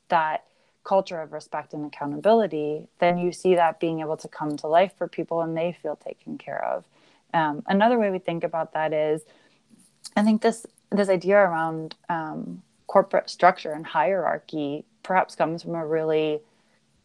that 0.08 0.46
culture 0.88 1.22
of 1.22 1.34
respect 1.34 1.74
and 1.74 1.86
accountability 1.86 2.88
then 3.00 3.18
you 3.18 3.34
see 3.34 3.56
that 3.56 3.78
being 3.78 4.00
able 4.00 4.16
to 4.16 4.30
come 4.30 4.56
to 4.56 4.68
life 4.68 4.94
for 4.98 5.06
people 5.06 5.42
and 5.42 5.58
they 5.58 5.78
feel 5.82 5.98
taken 5.98 6.38
care 6.38 6.64
of. 6.64 6.86
Um, 7.34 7.62
another 7.68 8.00
way 8.00 8.10
we 8.10 8.20
think 8.20 8.46
about 8.46 8.72
that 8.72 8.94
is 8.94 9.24
i 10.16 10.24
think 10.24 10.42
this 10.42 10.66
this 10.90 11.10
idea 11.10 11.36
around 11.36 11.96
um, 12.08 12.62
corporate 12.88 13.30
structure 13.30 13.74
and 13.74 13.86
hierarchy 13.86 14.86
perhaps 15.04 15.36
comes 15.36 15.64
from 15.64 15.76
a 15.76 15.86
really 15.86 16.40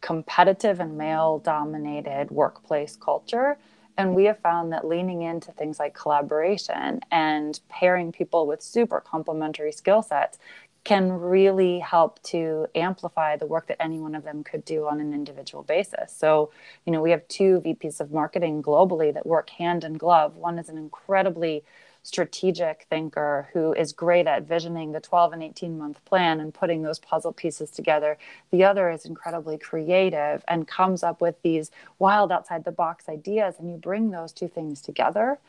competitive 0.03 0.81
and 0.81 0.97
male 0.97 1.39
dominated 1.39 2.29
workplace 2.29 2.95
culture. 2.97 3.57
And 3.97 4.13
we 4.13 4.25
have 4.25 4.37
found 4.39 4.73
that 4.73 4.85
leaning 4.85 5.21
into 5.21 5.51
things 5.53 5.79
like 5.79 5.93
collaboration 5.95 6.99
and 7.09 7.59
pairing 7.69 8.11
people 8.11 8.45
with 8.45 8.61
super 8.61 8.99
complementary 8.99 9.71
skill 9.71 10.01
sets 10.01 10.37
can 10.83 11.09
really 11.13 11.79
help 11.79 12.21
to 12.23 12.67
amplify 12.75 13.37
the 13.37 13.45
work 13.45 13.67
that 13.67 13.81
any 13.81 13.99
one 13.99 14.13
of 14.13 14.25
them 14.25 14.43
could 14.43 14.65
do 14.65 14.85
on 14.87 14.99
an 14.99 15.13
individual 15.13 15.63
basis. 15.63 16.13
So, 16.13 16.51
you 16.85 16.91
know, 16.91 17.01
we 17.01 17.11
have 17.11 17.25
two 17.29 17.61
VPs 17.61 18.01
of 18.01 18.11
marketing 18.11 18.61
globally 18.61 19.13
that 19.13 19.25
work 19.25 19.51
hand 19.51 19.85
in 19.85 19.93
glove. 19.93 20.35
One 20.35 20.59
is 20.59 20.67
an 20.67 20.77
incredibly 20.77 21.63
strategic 22.03 22.85
thinker 22.89 23.49
who 23.53 23.73
is 23.73 23.93
great 23.93 24.27
at 24.27 24.43
visioning 24.43 24.91
the 24.91 24.99
12 24.99 25.33
and 25.33 25.41
18 25.43 25.77
month 25.77 26.03
plan 26.05 26.39
and 26.39 26.53
putting 26.53 26.83
those 26.83 26.99
puzzle 26.99 27.31
pieces 27.31 27.71
together. 27.71 28.17
The 28.51 28.63
other 28.65 28.89
is 28.91 29.05
incredibly 29.05 29.57
creative 29.57 30.43
and 30.47 30.67
comes 30.67 31.01
up 31.01 31.21
with 31.21 31.41
these 31.41 31.71
wild 31.99 32.31
outside 32.31 32.65
the 32.65 32.71
box 32.71 33.07
ideas. 33.07 33.55
And 33.57 33.71
you 33.71 33.77
bring 33.77 34.11
those 34.11 34.33
two 34.33 34.49
things 34.49 34.81
together 34.81 35.39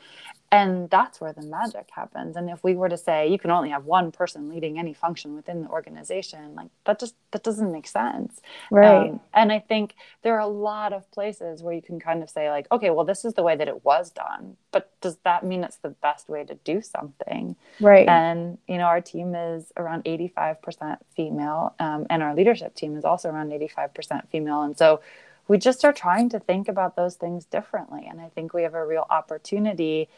and 0.54 0.88
that's 0.88 1.20
where 1.20 1.32
the 1.32 1.42
magic 1.42 1.88
happens. 1.90 2.36
And 2.36 2.48
if 2.48 2.62
we 2.62 2.74
were 2.74 2.88
to 2.88 2.96
say 2.96 3.28
you 3.28 3.38
can 3.38 3.50
only 3.50 3.70
have 3.70 3.84
one 3.86 4.12
person 4.12 4.48
leading 4.48 4.78
any 4.78 4.94
function 4.94 5.34
within 5.34 5.62
the 5.62 5.68
organization 5.68 6.54
like 6.54 6.68
that 6.84 7.00
just 7.00 7.14
that 7.32 7.42
doesn't 7.42 7.72
make 7.72 7.88
sense. 7.88 8.40
Right. 8.70 9.10
Um, 9.10 9.20
and 9.32 9.50
i 9.52 9.58
think 9.58 9.94
there 10.22 10.34
are 10.34 10.40
a 10.40 10.46
lot 10.70 10.92
of 10.92 11.10
places 11.10 11.62
where 11.62 11.74
you 11.74 11.82
can 11.82 11.98
kind 11.98 12.22
of 12.22 12.30
say 12.30 12.50
like 12.50 12.66
okay 12.70 12.90
well 12.90 13.04
this 13.04 13.24
is 13.24 13.34
the 13.34 13.42
way 13.42 13.56
that 13.56 13.68
it 13.68 13.84
was 13.84 14.10
done 14.10 14.56
but 14.70 14.90
does 15.00 15.16
that 15.24 15.44
mean 15.44 15.64
it's 15.64 15.76
the 15.76 15.90
best 15.90 16.28
way 16.28 16.44
to 16.44 16.54
do 16.54 16.80
something? 16.80 17.56
Right. 17.80 18.08
And 18.08 18.58
you 18.68 18.78
know 18.78 18.84
our 18.84 19.00
team 19.00 19.34
is 19.34 19.72
around 19.76 20.04
85% 20.04 20.98
female 21.16 21.74
um, 21.80 22.06
and 22.10 22.22
our 22.22 22.34
leadership 22.34 22.74
team 22.74 22.96
is 22.96 23.04
also 23.04 23.28
around 23.28 23.50
85% 23.50 24.28
female. 24.28 24.62
And 24.62 24.76
so 24.78 25.00
we 25.46 25.58
just 25.58 25.84
are 25.84 25.92
trying 25.92 26.30
to 26.30 26.38
think 26.38 26.68
about 26.68 26.96
those 26.96 27.16
things 27.16 27.44
differently. 27.44 28.06
And 28.08 28.20
i 28.20 28.28
think 28.34 28.54
we 28.54 28.62
have 28.62 28.74
a 28.74 28.86
real 28.86 29.06
opportunity 29.10 30.08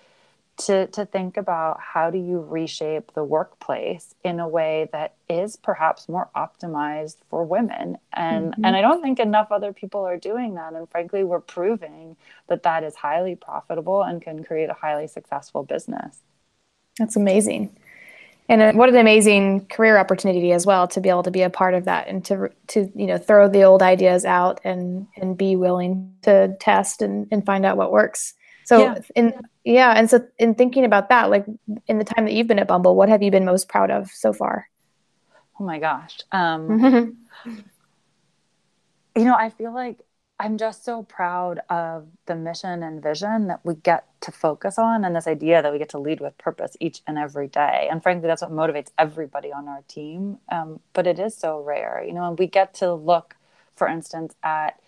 to 0.59 0.87
to 0.89 1.05
think 1.05 1.37
about 1.37 1.79
how 1.81 2.11
do 2.11 2.19
you 2.19 2.41
reshape 2.41 3.13
the 3.15 3.25
workplace 3.25 4.15
in 4.25 4.41
a 4.41 4.49
way 4.49 4.89
that 4.93 5.15
is 5.29 5.57
perhaps 5.57 6.09
more 6.09 6.31
optimized 6.35 7.17
for 7.29 7.45
women 7.45 7.99
and 8.13 8.53
mm-hmm. 8.53 8.65
and 8.65 8.77
I 8.77 8.81
don't 8.81 9.03
think 9.03 9.19
enough 9.19 9.53
other 9.53 9.73
people 9.73 10.01
are 10.07 10.17
doing 10.17 10.55
that 10.55 10.73
and 10.73 10.89
frankly 10.89 11.25
we're 11.25 11.41
proving 11.41 12.17
that 12.49 12.63
that 12.63 12.85
is 12.85 12.97
highly 12.97 13.35
profitable 13.35 14.03
and 14.03 14.23
can 14.23 14.45
create 14.45 14.71
a 14.71 14.75
highly 14.75 15.07
successful 15.07 15.63
business. 15.63 16.21
That's 16.99 17.17
amazing. 17.17 17.77
And 18.49 18.63
uh, 18.63 18.73
what 18.73 18.89
an 18.89 18.97
amazing 18.97 19.67
career 19.67 19.99
opportunity 19.99 20.53
as 20.53 20.65
well 20.65 20.87
to 20.89 21.01
be 21.01 21.09
able 21.09 21.25
to 21.25 21.31
be 21.31 21.43
a 21.43 21.51
part 21.51 21.75
of 21.75 21.85
that 21.87 22.09
and 22.09 22.25
to 22.27 22.51
to 22.69 22.91
you 22.95 23.07
know 23.07 23.19
throw 23.19 23.49
the 23.49 23.65
old 23.65 23.83
ideas 23.83 24.25
out 24.25 24.61
and 24.65 25.07
and 25.17 25.37
be 25.37 25.57
willing 25.57 26.15
to 26.23 26.57
test 26.61 27.03
and, 27.03 27.27
and 27.31 27.45
find 27.45 27.67
out 27.67 27.77
what 27.77 27.91
works. 27.91 28.35
So 28.65 28.79
yeah. 28.83 28.99
in 29.15 29.35
yeah, 29.67 29.95
and 29.97 30.09
so 30.09 30.25
in 30.39 30.55
thinking 30.55 30.85
about 30.85 31.09
that, 31.09 31.29
like 31.29 31.45
in 31.89 31.99
the 31.99 32.05
time 32.05 32.25
that 32.25 32.33
you've 32.33 32.47
been 32.47 32.61
at 32.61 32.69
Bumble, 32.69 32.95
what 32.95 33.09
have 33.09 33.21
you 33.21 33.33
been 33.33 33.45
most 33.45 33.69
proud 33.69 33.91
of 33.91 34.09
so 34.13 34.33
far? 34.33 34.69
Oh 35.59 35.65
my 35.65 35.81
gosh. 35.81 36.21
Um, 36.31 37.17
you 39.17 39.25
know, 39.25 39.35
I 39.35 39.51
feel 39.51 39.75
like 39.75 39.99
I'm 40.39 40.57
just 40.57 40.85
so 40.85 41.03
proud 41.03 41.63
of 41.69 42.07
the 42.27 42.37
mission 42.37 42.85
and 42.85 43.03
vision 43.03 43.49
that 43.49 43.59
we 43.65 43.75
get 43.75 44.07
to 44.21 44.31
focus 44.31 44.79
on 44.79 45.05
and 45.05 45.17
this 45.17 45.27
idea 45.27 45.61
that 45.61 45.73
we 45.73 45.79
get 45.81 45.89
to 45.91 45.99
lead 45.99 46.21
with 46.21 46.39
purpose 46.39 46.77
each 46.79 47.03
and 47.09 47.19
every 47.19 47.49
day. 47.49 47.89
And 47.91 48.01
frankly, 48.01 48.29
that's 48.29 48.43
what 48.43 48.53
motivates 48.53 48.93
everybody 48.97 49.53
on 49.53 49.67
our 49.67 49.83
team. 49.89 50.39
Um, 50.49 50.79
but 50.93 51.09
it 51.09 51.19
is 51.19 51.37
so 51.37 51.61
rare, 51.61 52.05
you 52.07 52.13
know, 52.13 52.29
and 52.29 52.39
we 52.39 52.47
get 52.47 52.73
to 52.75 52.95
look, 52.95 53.35
for 53.75 53.89
instance, 53.89 54.37
at 54.45 54.79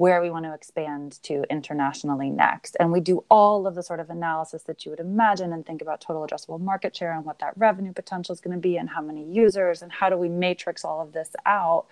where 0.00 0.22
we 0.22 0.30
want 0.30 0.46
to 0.46 0.54
expand 0.54 1.18
to 1.22 1.44
internationally 1.50 2.30
next. 2.30 2.74
And 2.80 2.90
we 2.90 3.00
do 3.00 3.22
all 3.30 3.66
of 3.66 3.74
the 3.74 3.82
sort 3.82 4.00
of 4.00 4.08
analysis 4.08 4.62
that 4.62 4.82
you 4.82 4.90
would 4.90 4.98
imagine 4.98 5.52
and 5.52 5.66
think 5.66 5.82
about 5.82 6.00
total 6.00 6.26
addressable 6.26 6.58
market 6.58 6.96
share 6.96 7.12
and 7.12 7.22
what 7.26 7.38
that 7.40 7.52
revenue 7.58 7.92
potential 7.92 8.32
is 8.32 8.40
going 8.40 8.56
to 8.56 8.60
be 8.60 8.78
and 8.78 8.88
how 8.88 9.02
many 9.02 9.30
users 9.30 9.82
and 9.82 9.92
how 9.92 10.08
do 10.08 10.16
we 10.16 10.30
matrix 10.30 10.86
all 10.86 11.02
of 11.02 11.12
this 11.12 11.36
out. 11.44 11.84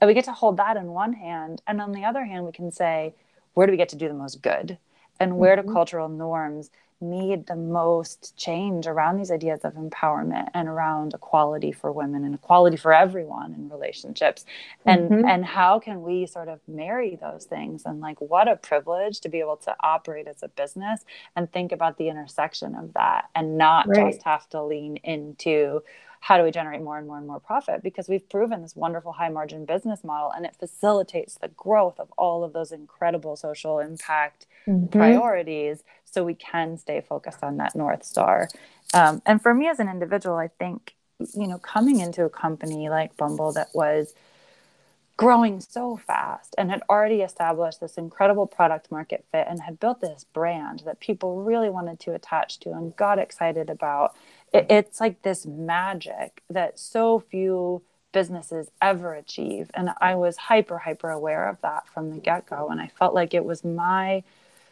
And 0.00 0.06
we 0.06 0.14
get 0.14 0.26
to 0.26 0.32
hold 0.32 0.56
that 0.58 0.76
in 0.76 0.86
one 0.92 1.14
hand. 1.14 1.60
And 1.66 1.80
on 1.80 1.90
the 1.90 2.04
other 2.04 2.24
hand, 2.24 2.46
we 2.46 2.52
can 2.52 2.70
say, 2.70 3.16
where 3.54 3.66
do 3.66 3.72
we 3.72 3.76
get 3.76 3.88
to 3.88 3.96
do 3.96 4.06
the 4.06 4.14
most 4.14 4.40
good? 4.40 4.78
And 5.18 5.36
where 5.36 5.56
mm-hmm. 5.56 5.66
do 5.66 5.74
cultural 5.74 6.08
norms 6.08 6.70
need 7.00 7.46
the 7.46 7.54
most 7.54 8.36
change 8.36 8.86
around 8.86 9.16
these 9.16 9.30
ideas 9.30 9.60
of 9.62 9.74
empowerment 9.74 10.48
and 10.52 10.68
around 10.68 11.14
equality 11.14 11.70
for 11.70 11.92
women 11.92 12.24
and 12.24 12.34
equality 12.34 12.76
for 12.76 12.92
everyone 12.92 13.54
in 13.54 13.68
relationships 13.68 14.44
and 14.84 15.08
mm-hmm. 15.08 15.28
and 15.28 15.44
how 15.44 15.78
can 15.78 16.02
we 16.02 16.26
sort 16.26 16.48
of 16.48 16.58
marry 16.66 17.16
those 17.20 17.44
things 17.44 17.82
and 17.86 18.00
like 18.00 18.20
what 18.20 18.48
a 18.48 18.56
privilege 18.56 19.20
to 19.20 19.28
be 19.28 19.38
able 19.38 19.56
to 19.56 19.74
operate 19.80 20.26
as 20.26 20.42
a 20.42 20.48
business 20.48 21.04
and 21.36 21.52
think 21.52 21.70
about 21.70 21.96
the 21.98 22.08
intersection 22.08 22.74
of 22.74 22.92
that 22.94 23.26
and 23.36 23.56
not 23.56 23.86
right. 23.86 24.12
just 24.12 24.24
have 24.24 24.48
to 24.48 24.60
lean 24.60 24.96
into 25.04 25.80
how 26.20 26.36
do 26.36 26.44
we 26.44 26.50
generate 26.50 26.82
more 26.82 26.98
and 26.98 27.06
more 27.06 27.18
and 27.18 27.26
more 27.26 27.40
profit? 27.40 27.82
Because 27.82 28.08
we've 28.08 28.28
proven 28.28 28.62
this 28.62 28.74
wonderful 28.74 29.12
high 29.12 29.28
margin 29.28 29.64
business 29.64 30.02
model 30.02 30.30
and 30.34 30.44
it 30.44 30.56
facilitates 30.58 31.36
the 31.36 31.48
growth 31.48 31.98
of 31.98 32.12
all 32.18 32.44
of 32.44 32.52
those 32.52 32.72
incredible 32.72 33.36
social 33.36 33.78
impact 33.78 34.46
mm-hmm. 34.66 34.86
priorities 34.86 35.82
so 36.04 36.24
we 36.24 36.34
can 36.34 36.76
stay 36.76 37.00
focused 37.00 37.42
on 37.42 37.56
that 37.58 37.74
North 37.74 38.04
Star. 38.04 38.48
Um, 38.94 39.22
and 39.26 39.40
for 39.40 39.54
me 39.54 39.68
as 39.68 39.78
an 39.78 39.88
individual, 39.88 40.36
I 40.36 40.48
think, 40.48 40.94
you 41.34 41.46
know, 41.46 41.58
coming 41.58 42.00
into 42.00 42.24
a 42.24 42.30
company 42.30 42.88
like 42.88 43.16
Bumble 43.16 43.52
that 43.52 43.68
was 43.74 44.14
growing 45.18 45.60
so 45.60 45.96
fast 45.96 46.54
and 46.56 46.70
had 46.70 46.80
already 46.88 47.22
established 47.22 47.80
this 47.80 47.98
incredible 47.98 48.46
product 48.46 48.90
market 48.90 49.24
fit 49.32 49.46
and 49.50 49.60
had 49.60 49.78
built 49.80 50.00
this 50.00 50.24
brand 50.32 50.80
that 50.86 51.00
people 51.00 51.42
really 51.42 51.68
wanted 51.68 51.98
to 51.98 52.14
attach 52.14 52.60
to 52.60 52.70
and 52.70 52.96
got 52.96 53.18
excited 53.18 53.68
about. 53.68 54.14
It, 54.52 54.66
it's 54.70 55.00
like 55.00 55.22
this 55.22 55.46
magic 55.46 56.42
that 56.50 56.78
so 56.78 57.20
few 57.20 57.82
businesses 58.12 58.70
ever 58.80 59.14
achieve. 59.14 59.70
And 59.74 59.90
I 60.00 60.14
was 60.14 60.36
hyper, 60.36 60.78
hyper 60.78 61.10
aware 61.10 61.48
of 61.48 61.60
that 61.60 61.86
from 61.88 62.10
the 62.10 62.18
get 62.18 62.46
go. 62.46 62.68
And 62.68 62.80
I 62.80 62.88
felt 62.88 63.14
like 63.14 63.34
it 63.34 63.44
was 63.44 63.64
my 63.64 64.22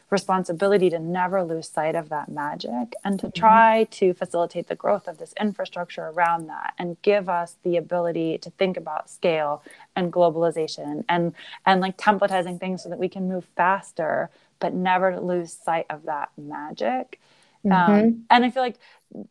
responsibility 0.08 0.88
to 0.88 0.98
never 0.98 1.42
lose 1.42 1.68
sight 1.68 1.96
of 1.96 2.08
that 2.10 2.28
magic 2.28 2.94
and 3.04 3.18
to 3.18 3.26
mm-hmm. 3.26 3.38
try 3.38 3.84
to 3.90 4.14
facilitate 4.14 4.68
the 4.68 4.74
growth 4.76 5.08
of 5.08 5.18
this 5.18 5.34
infrastructure 5.40 6.06
around 6.08 6.46
that 6.48 6.74
and 6.78 7.00
give 7.02 7.28
us 7.28 7.56
the 7.64 7.76
ability 7.76 8.38
to 8.38 8.50
think 8.50 8.76
about 8.76 9.10
scale 9.10 9.64
and 9.96 10.12
globalization 10.12 11.04
and 11.08 11.34
and 11.64 11.80
like 11.80 11.96
templatizing 11.96 12.60
things 12.60 12.84
so 12.84 12.88
that 12.88 13.00
we 13.00 13.08
can 13.08 13.28
move 13.28 13.44
faster 13.56 14.30
but 14.60 14.72
never 14.72 15.18
lose 15.18 15.52
sight 15.52 15.86
of 15.90 16.04
that 16.04 16.30
magic 16.38 17.20
um, 17.64 17.72
mm-hmm. 17.72 17.92
um, 17.92 18.24
and 18.30 18.44
i 18.44 18.50
feel 18.50 18.62
like 18.62 18.76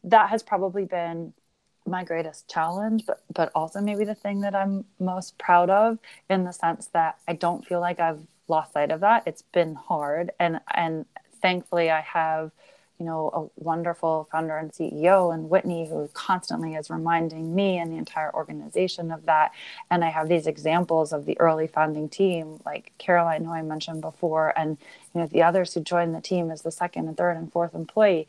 that 0.03 0.29
has 0.29 0.44
probably 0.44 0.86
been 0.86 1.34
my 1.88 2.03
greatest 2.03 2.48
challenge 2.50 3.05
but 3.05 3.22
but 3.32 3.51
also 3.53 3.79
maybe 3.79 4.03
the 4.05 4.15
thing 4.15 4.41
that 4.41 4.55
i'm 4.55 4.84
most 5.00 5.38
proud 5.38 5.70
of 5.70 6.00
in 6.29 6.44
the 6.44 6.51
sense 6.51 6.88
that 6.88 7.17
i 7.27 7.34
don't 7.34 7.65
feel 7.65 7.79
like 7.79 8.00
i've 8.00 8.25
lost 8.48 8.74
sight 8.74 8.91
of 8.91 9.01
that. 9.01 9.24
It's 9.25 9.41
been 9.41 9.75
hard, 9.75 10.32
and 10.39 10.60
and 10.74 11.05
thankfully 11.41 11.89
I 11.91 12.01
have 12.01 12.51
you 13.00 13.05
know 13.05 13.51
a 13.58 13.62
wonderful 13.62 14.27
founder 14.32 14.58
and 14.58 14.72
CEO 14.72 15.34
and 15.34 15.50
Whitney 15.50 15.88
who 15.88 16.10
constantly 16.13 16.75
is 16.75 16.89
reminding 16.89 17.53
me 17.53 17.77
and 17.77 17.91
the 17.91 17.98
entire 17.98 18.34
organization 18.34 19.12
of 19.12 19.25
that. 19.25 19.51
And 19.91 20.03
I 20.03 20.10
have 20.10 20.29
these 20.29 20.48
examples 20.48 21.12
of 21.12 21.25
the 21.25 21.38
early 21.39 21.67
founding 21.67 22.08
team, 22.08 22.60
like 22.65 22.94
Caroline, 22.98 23.46
who 23.46 23.51
I 23.51 23.62
mentioned 23.62 24.01
before, 24.01 24.58
and 24.58 24.77
you 25.13 25.22
know 25.22 25.27
the 25.27 25.44
others 25.44 25.74
who 25.74 25.82
joined 25.82 26.15
the 26.15 26.22
team 26.22 26.51
as 26.51 26.62
the 26.62 26.72
second 26.72 27.08
and 27.08 27.17
third 27.17 27.38
and 27.38 27.51
fourth 27.51 27.75
employee, 27.75 28.27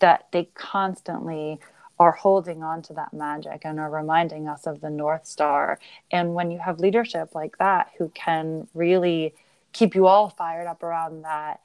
that 0.00 0.26
they 0.32 0.44
constantly 0.54 1.60
are 1.98 2.12
holding 2.12 2.62
on 2.62 2.80
to 2.82 2.92
that 2.92 3.12
magic 3.12 3.62
and 3.64 3.80
are 3.80 3.90
reminding 3.90 4.46
us 4.48 4.66
of 4.66 4.80
the 4.80 4.90
North 4.90 5.26
Star. 5.26 5.80
And 6.12 6.34
when 6.34 6.50
you 6.50 6.58
have 6.60 6.78
leadership 6.78 7.34
like 7.34 7.58
that 7.58 7.90
who 7.98 8.08
can 8.10 8.68
really 8.72 9.34
keep 9.72 9.94
you 9.94 10.06
all 10.06 10.28
fired 10.30 10.66
up 10.66 10.82
around 10.82 11.22
that 11.22 11.60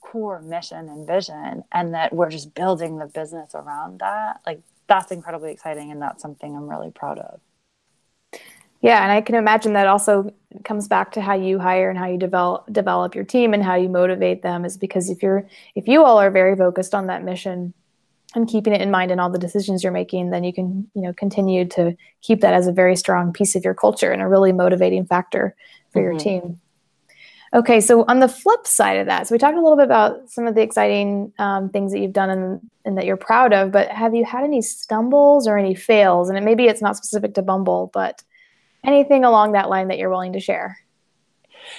core 0.00 0.42
mission 0.42 0.88
and 0.88 1.06
vision 1.06 1.64
and 1.72 1.94
that 1.94 2.12
we're 2.12 2.30
just 2.30 2.54
building 2.54 2.98
the 2.98 3.06
business 3.06 3.54
around 3.54 4.00
that 4.00 4.40
like 4.44 4.60
that's 4.88 5.12
incredibly 5.12 5.52
exciting 5.52 5.90
and 5.90 6.02
that's 6.02 6.20
something 6.20 6.56
i'm 6.56 6.68
really 6.68 6.90
proud 6.90 7.18
of 7.18 7.40
yeah 8.82 9.02
and 9.02 9.12
i 9.12 9.20
can 9.20 9.34
imagine 9.34 9.72
that 9.72 9.86
also 9.86 10.32
comes 10.64 10.86
back 10.88 11.12
to 11.12 11.20
how 11.20 11.34
you 11.34 11.58
hire 11.58 11.88
and 11.88 11.98
how 11.98 12.06
you 12.06 12.18
develop 12.18 12.70
develop 12.72 13.14
your 13.14 13.24
team 13.24 13.54
and 13.54 13.62
how 13.62 13.74
you 13.74 13.88
motivate 13.88 14.42
them 14.42 14.64
is 14.64 14.76
because 14.76 15.08
if 15.08 15.22
you're 15.22 15.46
if 15.74 15.88
you 15.88 16.04
all 16.04 16.18
are 16.18 16.30
very 16.30 16.54
focused 16.54 16.94
on 16.94 17.06
that 17.06 17.24
mission 17.24 17.72
and 18.34 18.48
keeping 18.48 18.72
it 18.72 18.80
in 18.80 18.90
mind 18.90 19.10
in 19.10 19.20
all 19.20 19.30
the 19.30 19.38
decisions 19.38 19.82
you're 19.82 19.92
making 19.92 20.30
then 20.30 20.44
you 20.44 20.52
can 20.52 20.88
you 20.94 21.02
know 21.02 21.12
continue 21.14 21.64
to 21.64 21.96
keep 22.20 22.40
that 22.40 22.54
as 22.54 22.66
a 22.66 22.72
very 22.72 22.96
strong 22.96 23.32
piece 23.32 23.56
of 23.56 23.64
your 23.64 23.74
culture 23.74 24.10
and 24.10 24.20
a 24.20 24.28
really 24.28 24.52
motivating 24.52 25.06
factor 25.06 25.54
for 25.92 26.00
mm-hmm. 26.00 26.10
your 26.10 26.18
team 26.18 26.60
Okay, 27.54 27.82
so 27.82 28.06
on 28.08 28.20
the 28.20 28.28
flip 28.28 28.66
side 28.66 28.96
of 28.96 29.06
that, 29.06 29.26
so 29.26 29.34
we 29.34 29.38
talked 29.38 29.58
a 29.58 29.60
little 29.60 29.76
bit 29.76 29.84
about 29.84 30.30
some 30.30 30.46
of 30.46 30.54
the 30.54 30.62
exciting 30.62 31.34
um, 31.38 31.68
things 31.68 31.92
that 31.92 31.98
you've 31.98 32.14
done 32.14 32.30
and, 32.30 32.60
and, 32.86 32.96
that 32.96 33.04
you're 33.04 33.18
proud 33.18 33.52
of, 33.52 33.70
but 33.70 33.90
have 33.90 34.14
you 34.14 34.24
had 34.24 34.42
any 34.42 34.62
stumbles 34.62 35.46
or 35.46 35.58
any 35.58 35.74
fails? 35.74 36.30
And 36.30 36.38
it, 36.38 36.44
maybe 36.44 36.64
it's 36.64 36.80
not 36.80 36.96
specific 36.96 37.34
to 37.34 37.42
Bumble, 37.42 37.90
but 37.92 38.22
anything 38.84 39.24
along 39.24 39.52
that 39.52 39.68
line 39.68 39.88
that 39.88 39.98
you're 39.98 40.10
willing 40.10 40.32
to 40.34 40.40
share? 40.40 40.78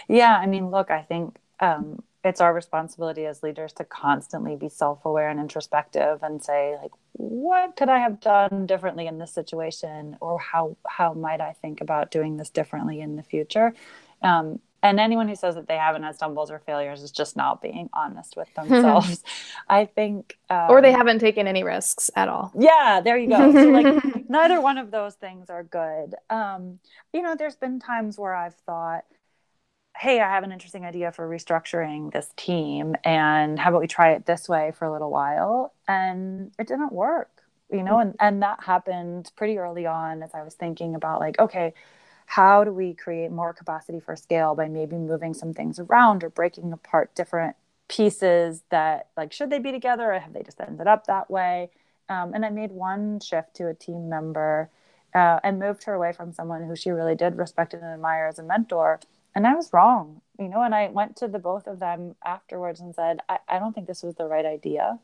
Yeah, 0.07 0.35
I 0.37 0.45
mean, 0.45 0.71
look, 0.71 0.91
I 0.91 1.01
think 1.01 1.37
um, 1.59 2.03
it's 2.23 2.41
our 2.41 2.53
responsibility 2.53 3.25
as 3.25 3.43
leaders 3.43 3.73
to 3.73 3.83
constantly 3.83 4.55
be 4.55 4.69
self-aware 4.69 5.29
and 5.29 5.39
introspective 5.39 6.23
and 6.23 6.43
say, 6.43 6.77
like, 6.81 6.91
what 7.13 7.75
could 7.75 7.89
I 7.89 7.99
have 7.99 8.19
done 8.19 8.65
differently 8.65 9.07
in 9.07 9.17
this 9.17 9.33
situation, 9.33 10.17
or 10.21 10.39
how 10.39 10.77
how 10.87 11.13
might 11.13 11.41
I 11.41 11.53
think 11.61 11.81
about 11.81 12.11
doing 12.11 12.37
this 12.37 12.49
differently 12.49 13.01
in 13.01 13.17
the 13.17 13.23
future? 13.23 13.73
Um, 14.21 14.59
and 14.83 14.99
anyone 14.99 15.27
who 15.27 15.35
says 15.35 15.55
that 15.55 15.67
they 15.67 15.77
haven't 15.77 16.03
had 16.03 16.15
stumbles 16.15 16.51
or 16.51 16.59
failures 16.59 17.01
is 17.01 17.11
just 17.11 17.35
not 17.35 17.61
being 17.61 17.89
honest 17.93 18.35
with 18.35 18.53
themselves. 18.55 19.23
I 19.67 19.85
think 19.85 20.37
um, 20.49 20.67
or 20.69 20.81
they 20.81 20.91
haven't 20.91 21.19
taken 21.19 21.47
any 21.47 21.63
risks 21.63 22.11
at 22.15 22.29
all. 22.29 22.51
Yeah 22.57 23.01
there 23.03 23.17
you 23.17 23.29
go. 23.29 23.51
So 23.51 23.69
like 23.69 24.03
neither 24.29 24.61
one 24.61 24.77
of 24.77 24.91
those 24.91 25.15
things 25.15 25.49
are 25.49 25.63
good. 25.63 26.15
Um, 26.29 26.79
you 27.13 27.21
know 27.21 27.35
there's 27.35 27.55
been 27.55 27.79
times 27.79 28.17
where 28.17 28.35
i've 28.35 28.55
thought 28.65 29.05
hey 29.95 30.19
i 30.19 30.29
have 30.29 30.43
an 30.43 30.51
interesting 30.51 30.85
idea 30.85 31.11
for 31.11 31.29
restructuring 31.29 32.11
this 32.11 32.29
team 32.35 32.95
and 33.03 33.59
how 33.59 33.69
about 33.69 33.81
we 33.81 33.87
try 33.87 34.11
it 34.11 34.25
this 34.25 34.49
way 34.49 34.71
for 34.77 34.85
a 34.85 34.91
little 34.91 35.11
while? 35.11 35.73
And 35.87 36.51
it 36.59 36.67
didn't 36.67 36.91
work 36.91 37.29
you 37.71 37.83
know 37.83 37.99
and, 37.99 38.15
and 38.19 38.41
that 38.41 38.63
happened 38.63 39.31
pretty 39.35 39.57
early 39.57 39.85
on 39.85 40.21
as 40.21 40.31
i 40.33 40.43
was 40.43 40.53
thinking 40.53 40.95
about 40.95 41.19
like 41.19 41.37
okay 41.39 41.73
how 42.35 42.63
do 42.63 42.71
we 42.71 42.95
create 42.95 43.31
more 43.31 43.53
capacity 43.53 43.99
for 43.99 44.15
scale 44.15 44.55
by 44.55 44.67
maybe 44.67 44.95
moving 44.95 45.35
some 45.35 45.53
things 45.53 45.77
around 45.77 46.23
or 46.23 46.29
breaking 46.31 46.73
apart 46.73 47.13
different 47.13 47.55
pieces 47.87 48.63
that 48.71 49.09
like 49.15 49.31
should 49.31 49.51
they 49.51 49.59
be 49.59 49.71
together 49.71 50.11
or 50.11 50.19
have 50.19 50.33
they 50.33 50.41
just 50.41 50.59
ended 50.59 50.87
up 50.87 51.05
that 51.05 51.29
way? 51.29 51.69
Um, 52.09 52.33
and 52.33 52.43
i 52.43 52.49
made 52.49 52.71
one 52.71 53.19
shift 53.19 53.53
to 53.57 53.67
a 53.67 53.75
team 53.75 54.09
member 54.09 54.71
uh, 55.13 55.41
and 55.43 55.59
moved 55.59 55.83
her 55.83 55.93
away 55.93 56.11
from 56.11 56.33
someone 56.33 56.63
who 56.63 56.75
she 56.75 56.89
really 56.89 57.13
did 57.13 57.37
respect 57.37 57.75
and 57.75 57.83
admire 57.83 58.25
as 58.25 58.39
a 58.39 58.43
mentor. 58.43 58.99
And 59.35 59.45
i 59.45 59.53
was 59.53 59.71
wrong 59.71 60.21
you 60.39 60.47
know 60.47 60.63
and 60.63 60.73
i 60.73 60.89
went 60.89 61.15
to 61.17 61.27
the 61.27 61.37
both 61.37 61.67
of 61.67 61.79
them 61.79 62.15
afterwards 62.25 62.79
and 62.79 62.95
said 62.95 63.19
I, 63.29 63.37
I 63.47 63.59
don't 63.59 63.73
think 63.73 63.85
this 63.85 64.01
was 64.01 64.15
the 64.15 64.25
right 64.25 64.45
idea. 64.45 64.97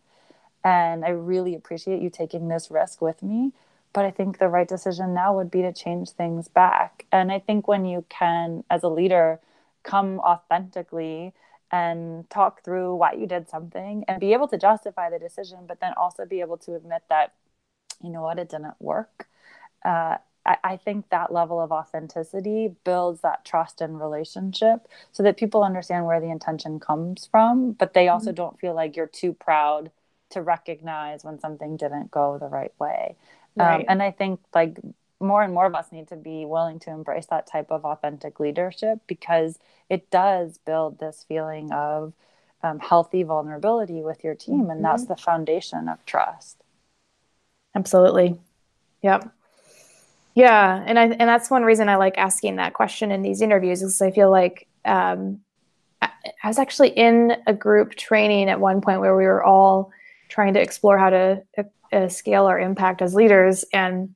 And 0.64 1.06
i 1.06 1.10
really 1.10 1.54
appreciate 1.54 2.02
you 2.02 2.10
taking 2.10 2.48
this 2.48 2.72
risk 2.72 3.04
with 3.04 3.22
me 3.22 3.52
but 3.94 4.06
I 4.06 4.12
think 4.12 4.38
the 4.38 4.48
right 4.48 4.68
decision 4.68 5.14
now 5.14 5.36
would 5.36 5.50
be 5.50 5.62
to 5.62 5.74
change 5.74 6.12
things 6.12 6.48
back. 6.48 7.06
And 7.12 7.32
I 7.32 7.40
think 7.40 7.68
when 7.68 7.86
you 7.86 8.06
can, 8.10 8.64
as 8.70 8.84
a 8.84 8.90
leader, 8.90 9.40
come 9.84 10.20
authentically 10.20 11.34
and 11.72 12.30
talk 12.30 12.64
through 12.64 12.96
why 12.96 13.14
you 13.14 13.28
did 13.28 13.50
something 13.50 14.04
and 14.08 14.20
be 14.20 14.34
able 14.34 14.48
to 14.48 14.58
justify 14.58 15.10
the 15.10 15.20
decision, 15.20 15.60
but 15.68 15.80
then 15.80 15.94
also 15.98 16.26
be 16.26 16.42
able 16.42 16.58
to 16.58 16.76
admit 16.76 17.04
that, 17.10 17.34
you 18.04 18.10
know 18.10 18.22
what, 18.22 18.40
it 18.40 18.50
didn't 18.50 18.80
work. 18.80 19.28
Uh, 19.86 20.18
I, 20.46 20.58
I 20.64 20.78
think 20.78 21.10
that 21.10 21.32
level 21.32 21.60
of 21.62 21.72
authenticity 21.72 22.74
builds 22.84 23.22
that 23.22 23.46
trust 23.46 23.82
and 23.82 24.00
relationship 24.00 24.88
so 25.12 25.24
that 25.24 25.38
people 25.38 25.64
understand 25.64 26.06
where 26.06 26.20
the 26.20 26.32
intention 26.32 26.80
comes 26.80 27.28
from, 27.30 27.74
but 27.74 27.94
they 27.94 28.08
also 28.08 28.30
mm-hmm. 28.30 28.36
don't 28.36 28.60
feel 28.60 28.74
like 28.74 28.96
you're 28.96 29.08
too 29.08 29.34
proud 29.34 29.92
to 30.32 30.42
recognize 30.42 31.24
when 31.24 31.40
something 31.40 31.78
didn't 31.78 32.12
go 32.12 32.38
the 32.38 32.48
right 32.48 32.74
way. 32.80 33.16
Um, 33.58 33.66
right. 33.66 33.80
Um, 33.80 33.86
and 33.88 34.04
I 34.04 34.12
think 34.12 34.40
like 34.54 34.78
more 35.20 35.44
and 35.44 35.54
more 35.54 35.66
of 35.66 35.76
us 35.76 35.92
need 35.92 36.08
to 36.10 36.16
be 36.16 36.46
willing 36.46 36.80
to 36.80 36.92
embrace 36.92 37.26
that 37.28 37.48
type 37.48 37.72
of 37.72 37.86
authentic 37.86 38.40
leadership 38.40 39.00
because 39.08 39.60
it 39.90 40.10
does 40.10 40.58
build 40.60 41.00
this 41.00 41.26
feeling 41.28 41.72
of 41.72 42.14
um, 42.64 42.80
healthy 42.80 43.24
vulnerability 43.24 44.02
with 44.02 44.24
your 44.24 44.36
team. 44.36 44.62
Mm-hmm. 44.62 44.72
And 44.72 44.86
that's 44.86 45.04
mm-hmm. 45.04 45.14
the 45.14 45.22
foundation 45.22 45.90
of 45.90 46.06
trust. 46.06 46.64
Absolutely. 47.76 48.40
Yep. 49.02 49.32
Yeah, 50.36 50.84
and 50.86 50.98
I 50.98 51.06
and 51.08 51.28
that's 51.28 51.50
one 51.50 51.64
reason 51.64 51.90
I 51.90 51.96
like 51.96 52.18
asking 52.18 52.58
that 52.58 52.74
question 52.74 53.12
in 53.12 53.22
these 53.22 53.42
interviews 53.42 53.82
is 53.82 54.02
I 54.02 54.12
feel 54.12 54.30
like 54.32 54.68
um, 54.86 55.42
I, 56.02 56.10
I 56.44 56.48
was 56.48 56.60
actually 56.60 56.90
in 56.90 57.34
a 57.46 57.54
group 57.54 57.96
training 57.96 58.50
at 58.50 58.60
one 58.60 58.80
point 58.80 59.02
where 59.02 59.18
we 59.18 59.26
were 59.26 59.44
all 59.44 59.92
trying 60.30 60.54
to 60.54 60.62
explore 60.62 60.98
how 60.98 61.10
to 61.10 61.44
uh, 61.92 62.08
scale 62.08 62.46
our 62.46 62.60
impact 62.60 63.02
as 63.02 63.14
leaders 63.14 63.66
and 63.74 64.14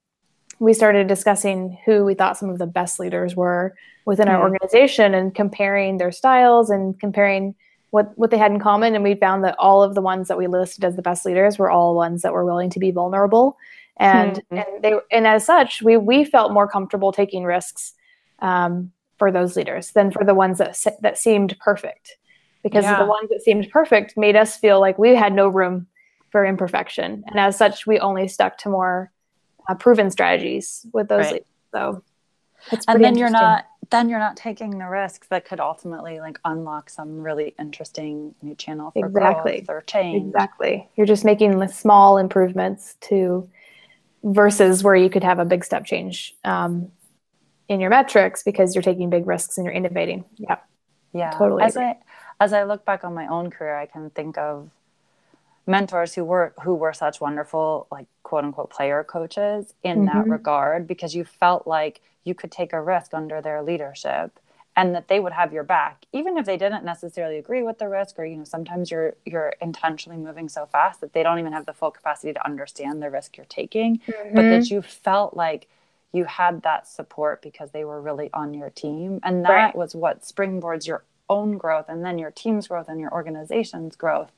we 0.60 0.74
started 0.74 1.08
discussing 1.08 1.78
who 1.86 2.06
we 2.06 2.14
thought 2.14 2.38
some 2.38 2.50
of 2.50 2.58
the 2.58 2.68
best 2.68 3.00
leaders 3.00 3.36
were 3.36 3.76
within 4.06 4.28
our 4.28 4.40
mm. 4.40 4.44
organization 4.44 5.14
and 5.14 5.36
comparing 5.36 5.98
their 5.98 6.12
styles 6.12 6.70
and 6.70 7.00
comparing 7.00 7.56
what 7.90 8.18
what 8.18 8.32
they 8.32 8.38
had 8.38 8.52
in 8.52 8.60
common 8.60 8.96
and 8.96 9.04
we 9.04 9.16
found 9.16 9.44
that 9.44 9.56
all 9.60 9.84
of 9.84 9.96
the 9.96 10.02
ones 10.02 10.28
that 10.28 10.38
we 10.38 10.48
listed 10.48 10.84
as 10.84 10.96
the 10.96 11.02
best 11.02 11.26
leaders 11.26 11.60
were 11.60 11.70
all 11.70 11.96
ones 11.96 12.22
that 12.22 12.34
were 12.34 12.46
willing 12.46 12.70
to 12.70 12.80
be 12.80 12.92
vulnerable 12.92 13.58
and 13.98 14.42
mm-hmm. 14.52 14.58
and 14.58 14.84
they 14.84 14.94
and 15.12 15.28
as 15.28 15.46
such 15.46 15.82
we 15.82 15.98
we 15.98 16.26
felt 16.26 16.52
more 16.52 16.68
comfortable 16.68 17.12
taking 17.12 17.44
risks 17.44 17.94
um, 18.40 18.92
for 19.18 19.32
those 19.32 19.56
leaders 19.56 19.92
than 19.92 20.12
for 20.12 20.24
the 20.24 20.34
ones 20.34 20.58
that 20.58 20.78
that 21.02 21.18
seemed 21.18 21.58
perfect 21.60 22.18
because 22.64 22.84
yeah. 22.84 22.98
the 22.98 23.06
ones 23.06 23.30
that 23.30 23.42
seemed 23.42 23.70
perfect 23.70 24.18
made 24.18 24.36
us 24.36 24.58
feel 24.58 24.80
like 24.80 24.98
we 24.98 25.16
had 25.16 25.34
no 25.34 25.48
room 25.48 25.88
for 26.34 26.44
imperfection. 26.44 27.24
And 27.28 27.40
as 27.40 27.56
such, 27.56 27.86
we 27.86 28.00
only 28.00 28.28
stuck 28.28 28.58
to 28.58 28.70
more 28.70 29.12
uh, 29.70 29.76
proven 29.76 30.10
strategies 30.10 30.84
with 30.92 31.08
those. 31.08 31.32
Right. 31.32 31.46
So, 31.72 32.04
and 32.88 33.04
then 33.04 33.16
you're 33.16 33.30
not 33.30 33.66
then 33.92 34.10
you're 34.10 34.18
not 34.18 34.36
taking 34.36 34.80
the 34.80 34.88
risks 34.88 35.28
that 35.28 35.46
could 35.46 35.60
ultimately 35.60 36.20
like 36.20 36.40
unlock 36.44 36.90
some 36.90 37.20
really 37.22 37.54
interesting 37.60 38.34
new 38.42 38.56
channel 38.56 38.90
for 38.92 39.06
exactly. 39.06 39.62
growth 39.62 39.70
or 39.70 39.82
change. 39.82 40.26
Exactly. 40.26 40.90
You're 40.96 41.06
just 41.06 41.24
making 41.24 41.68
small 41.68 42.18
improvements 42.18 42.96
to 43.02 43.48
versus 44.24 44.84
where 44.84 44.96
you 44.96 45.12
could 45.12 45.24
have 45.24 45.38
a 45.38 45.46
big 45.46 45.64
step 45.64 45.86
change 45.86 46.34
um, 46.44 46.92
in 47.68 47.80
your 47.80 47.92
metrics 47.92 48.42
because 48.42 48.74
you're 48.74 48.82
taking 48.82 49.12
big 49.12 49.28
risks 49.28 49.60
and 49.60 49.66
you're 49.66 49.74
innovating. 49.76 50.26
Yeah. 50.38 50.58
Yeah. 51.14 51.30
Totally. 51.30 51.62
As 51.62 51.76
agree. 51.76 51.90
I 51.90 51.98
as 52.40 52.54
I 52.54 52.64
look 52.64 52.86
back 52.86 53.04
on 53.04 53.14
my 53.14 53.28
own 53.28 53.52
career, 53.52 53.78
I 53.78 53.86
can 53.86 54.10
think 54.10 54.40
of 54.40 54.72
mentors 55.66 56.14
who 56.16 56.24
were 56.24 56.54
who 56.64 56.76
were 56.76 56.94
such 56.94 57.22
wonderful 57.22 57.88
like 57.92 58.08
quote 58.24 58.44
unquote 58.44 58.70
player 58.70 59.04
coaches 59.04 59.74
in 59.84 60.06
mm-hmm. 60.06 60.18
that 60.18 60.30
regard 60.30 60.88
because 60.88 61.16
you 61.16 61.24
felt 61.24 61.66
like 61.68 62.02
you 62.24 62.36
could 62.36 62.52
take 62.52 62.74
a 62.74 62.82
risk 62.82 63.14
under 63.14 63.42
their 63.42 63.62
leadership 63.62 64.40
and 64.76 64.96
that 64.96 65.08
they 65.08 65.20
would 65.20 65.34
have 65.34 65.54
your 65.54 65.64
back 65.64 66.06
even 66.12 66.38
if 66.38 66.46
they 66.46 66.58
didn't 66.58 66.84
necessarily 66.84 67.38
agree 67.38 67.64
with 67.64 67.78
the 67.80 67.88
risk 67.88 68.20
or 68.20 68.26
you 68.26 68.36
know 68.36 68.44
sometimes 68.44 68.92
you're 68.92 69.16
you're 69.26 69.54
intentionally 69.62 70.20
moving 70.20 70.50
so 70.50 70.66
fast 70.66 71.00
that 71.00 71.14
they 71.14 71.24
don't 71.24 71.40
even 71.40 71.54
have 71.54 71.66
the 71.66 71.74
full 71.74 71.92
capacity 71.92 72.34
to 72.34 72.46
understand 72.46 73.02
the 73.02 73.10
risk 73.10 73.38
you're 73.38 73.46
taking 73.46 74.00
mm-hmm. 74.00 74.36
but 74.36 74.42
that 74.42 74.70
you 74.70 74.82
felt 74.82 75.36
like 75.36 75.68
you 76.12 76.26
had 76.26 76.62
that 76.62 76.88
support 76.88 77.42
because 77.42 77.72
they 77.72 77.86
were 77.86 78.02
really 78.02 78.30
on 78.34 78.54
your 78.54 78.70
team 78.70 79.20
and 79.24 79.46
that 79.46 79.50
right. 79.50 79.76
was 79.76 79.96
what 79.96 80.22
springboards 80.22 80.86
your 80.88 81.04
own 81.30 81.58
growth 81.58 81.86
and 81.88 82.04
then 82.04 82.18
your 82.18 82.32
team's 82.32 82.68
growth 82.68 82.88
and 82.90 83.00
your 83.00 83.12
organization's 83.12 83.96
growth 83.96 84.32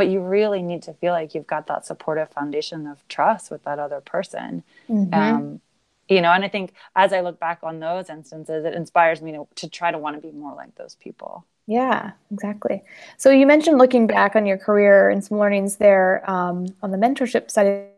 but 0.00 0.08
you 0.08 0.18
really 0.18 0.62
need 0.62 0.82
to 0.82 0.94
feel 0.94 1.12
like 1.12 1.34
you've 1.34 1.46
got 1.46 1.66
that 1.66 1.84
supportive 1.84 2.30
foundation 2.30 2.86
of 2.86 3.06
trust 3.08 3.50
with 3.50 3.62
that 3.64 3.78
other 3.78 4.00
person. 4.00 4.62
Mm-hmm. 4.88 5.12
um, 5.12 5.60
you 6.08 6.22
know 6.22 6.32
and 6.32 6.42
i 6.42 6.48
think 6.48 6.72
as 6.96 7.12
i 7.12 7.20
look 7.20 7.38
back 7.38 7.58
on 7.62 7.78
those 7.78 8.10
instances 8.10 8.64
it 8.64 8.74
inspires 8.74 9.22
me 9.22 9.30
to, 9.32 9.46
to 9.54 9.68
try 9.68 9.92
to 9.92 9.98
want 9.98 10.16
to 10.16 10.22
be 10.26 10.32
more 10.32 10.54
like 10.54 10.74
those 10.74 10.94
people. 10.96 11.44
Yeah 11.66 12.12
exactly. 12.32 12.82
So 13.18 13.30
you 13.30 13.46
mentioned 13.46 13.76
looking 13.76 14.06
back 14.06 14.34
on 14.34 14.46
your 14.46 14.56
career 14.56 15.10
and 15.10 15.22
some 15.22 15.38
learnings 15.38 15.76
there 15.76 16.28
um, 16.28 16.66
on 16.82 16.90
the 16.90 16.96
mentorship 17.04 17.50
side. 17.50 17.88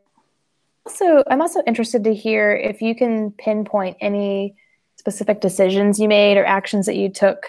Also 0.84 1.22
i'm 1.30 1.40
also 1.40 1.62
interested 1.70 2.02
to 2.04 2.12
hear 2.24 2.52
if 2.52 2.82
you 2.82 2.94
can 2.96 3.30
pinpoint 3.30 3.96
any 4.00 4.56
specific 4.96 5.40
decisions 5.40 6.00
you 6.00 6.08
made 6.08 6.36
or 6.36 6.44
actions 6.44 6.84
that 6.86 6.96
you 6.96 7.08
took 7.08 7.40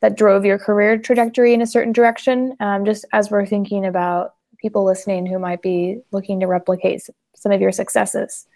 that 0.00 0.16
drove 0.16 0.44
your 0.44 0.58
career 0.58 0.98
trajectory 0.98 1.54
in 1.54 1.62
a 1.62 1.66
certain 1.66 1.92
direction 1.92 2.56
um, 2.60 2.84
just 2.84 3.04
as 3.12 3.30
we're 3.30 3.46
thinking 3.46 3.86
about 3.86 4.34
people 4.58 4.84
listening 4.84 5.26
who 5.26 5.38
might 5.38 5.62
be 5.62 6.00
looking 6.12 6.40
to 6.40 6.46
replicate 6.46 7.02
some 7.34 7.52
of 7.52 7.60
your 7.60 7.72
successes 7.72 8.46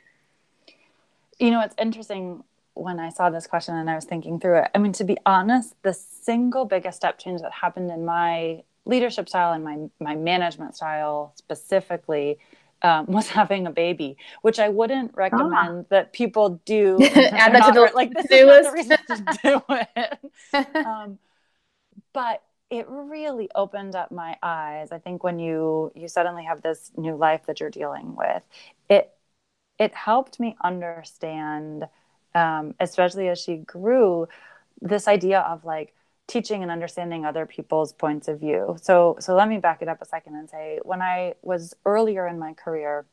you 1.39 1.51
know 1.51 1.61
it's 1.61 1.75
interesting 1.79 2.43
when 2.75 2.99
i 2.99 3.09
saw 3.09 3.31
this 3.31 3.47
question 3.47 3.75
and 3.77 3.89
i 3.89 3.95
was 3.95 4.05
thinking 4.05 4.39
through 4.39 4.59
it 4.59 4.71
i 4.75 4.79
mean 4.79 4.93
to 4.93 5.05
be 5.05 5.17
honest 5.27 5.75
the 5.83 5.95
single 5.95 6.65
biggest 6.65 6.97
step 6.97 7.19
change 7.19 7.41
that 7.41 7.53
happened 7.53 7.91
in 7.91 8.05
my 8.05 8.63
leadership 8.85 9.29
style 9.29 9.53
and 9.53 9.65
my 9.65 9.79
my 10.01 10.15
management 10.15 10.77
style 10.77 11.33
specifically 11.37 12.39
um, 12.85 13.07
was 13.09 13.29
having 13.29 13.67
a 13.67 13.71
baby, 13.71 14.17
which 14.43 14.59
I 14.59 14.69
wouldn't 14.69 15.13
recommend 15.15 15.81
ah. 15.81 15.89
that 15.89 16.13
people 16.13 16.61
do. 16.65 16.99
Add 17.03 17.55
that 17.55 17.67
to 17.67 17.73
the 17.73 17.91
like 17.95 18.13
this 18.13 18.27
is 18.31 18.67
the 18.67 18.73
reason 18.73 18.99
to 19.09 19.39
do 19.43 19.63
it. 19.69 20.77
um, 20.87 21.19
but 22.15 22.43
it 22.71 22.87
really 22.89 23.51
opened 23.57 23.97
up 23.97 24.13
my 24.13 24.37
eyes. 24.43 24.93
I 24.93 24.99
think 25.01 25.25
when 25.25 25.39
you 25.41 25.93
you 25.97 26.09
suddenly 26.09 26.45
have 26.45 26.63
this 26.63 26.93
new 26.97 27.17
life 27.17 27.47
that 27.49 27.61
you're 27.61 27.71
dealing 27.71 28.17
with 28.17 28.45
it 28.91 29.13
it 29.79 29.95
helped 29.95 30.41
me 30.41 30.57
understand 30.63 31.89
um, 32.35 32.75
especially 32.81 33.29
as 33.29 33.41
she 33.41 33.57
grew 33.59 34.29
this 34.81 35.09
idea 35.09 35.41
of 35.41 35.65
like 35.65 35.95
teaching 36.27 36.63
and 36.63 36.71
understanding 36.71 37.25
other 37.25 37.47
people's 37.47 37.93
points 37.93 38.29
of 38.29 38.41
view. 38.41 38.77
So 38.83 39.17
so 39.21 39.35
let 39.37 39.49
me 39.49 39.59
back 39.59 39.83
it 39.83 39.89
up 39.89 40.03
a 40.03 40.07
second 40.07 40.37
and 40.37 40.49
say 40.51 40.81
when 40.85 41.03
i 41.03 41.35
was 41.43 41.75
earlier 41.87 42.27
in 42.27 42.39
my 42.39 42.55
career 42.55 43.07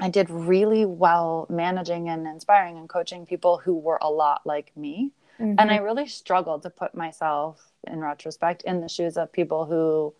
i 0.00 0.08
did 0.10 0.30
really 0.30 0.86
well 0.86 1.46
managing 1.50 2.08
and 2.08 2.26
inspiring 2.26 2.78
and 2.78 2.88
coaching 2.88 3.26
people 3.26 3.58
who 3.58 3.74
were 3.76 3.98
a 4.02 4.10
lot 4.10 4.42
like 4.46 4.76
me 4.76 5.12
mm-hmm. 5.40 5.54
and 5.58 5.70
i 5.70 5.76
really 5.76 6.06
struggled 6.06 6.62
to 6.62 6.70
put 6.70 6.94
myself 6.94 7.72
in 7.86 8.00
retrospect 8.00 8.62
in 8.62 8.80
the 8.80 8.88
shoes 8.88 9.16
of 9.16 9.32
people 9.32 9.64
who 9.64 10.12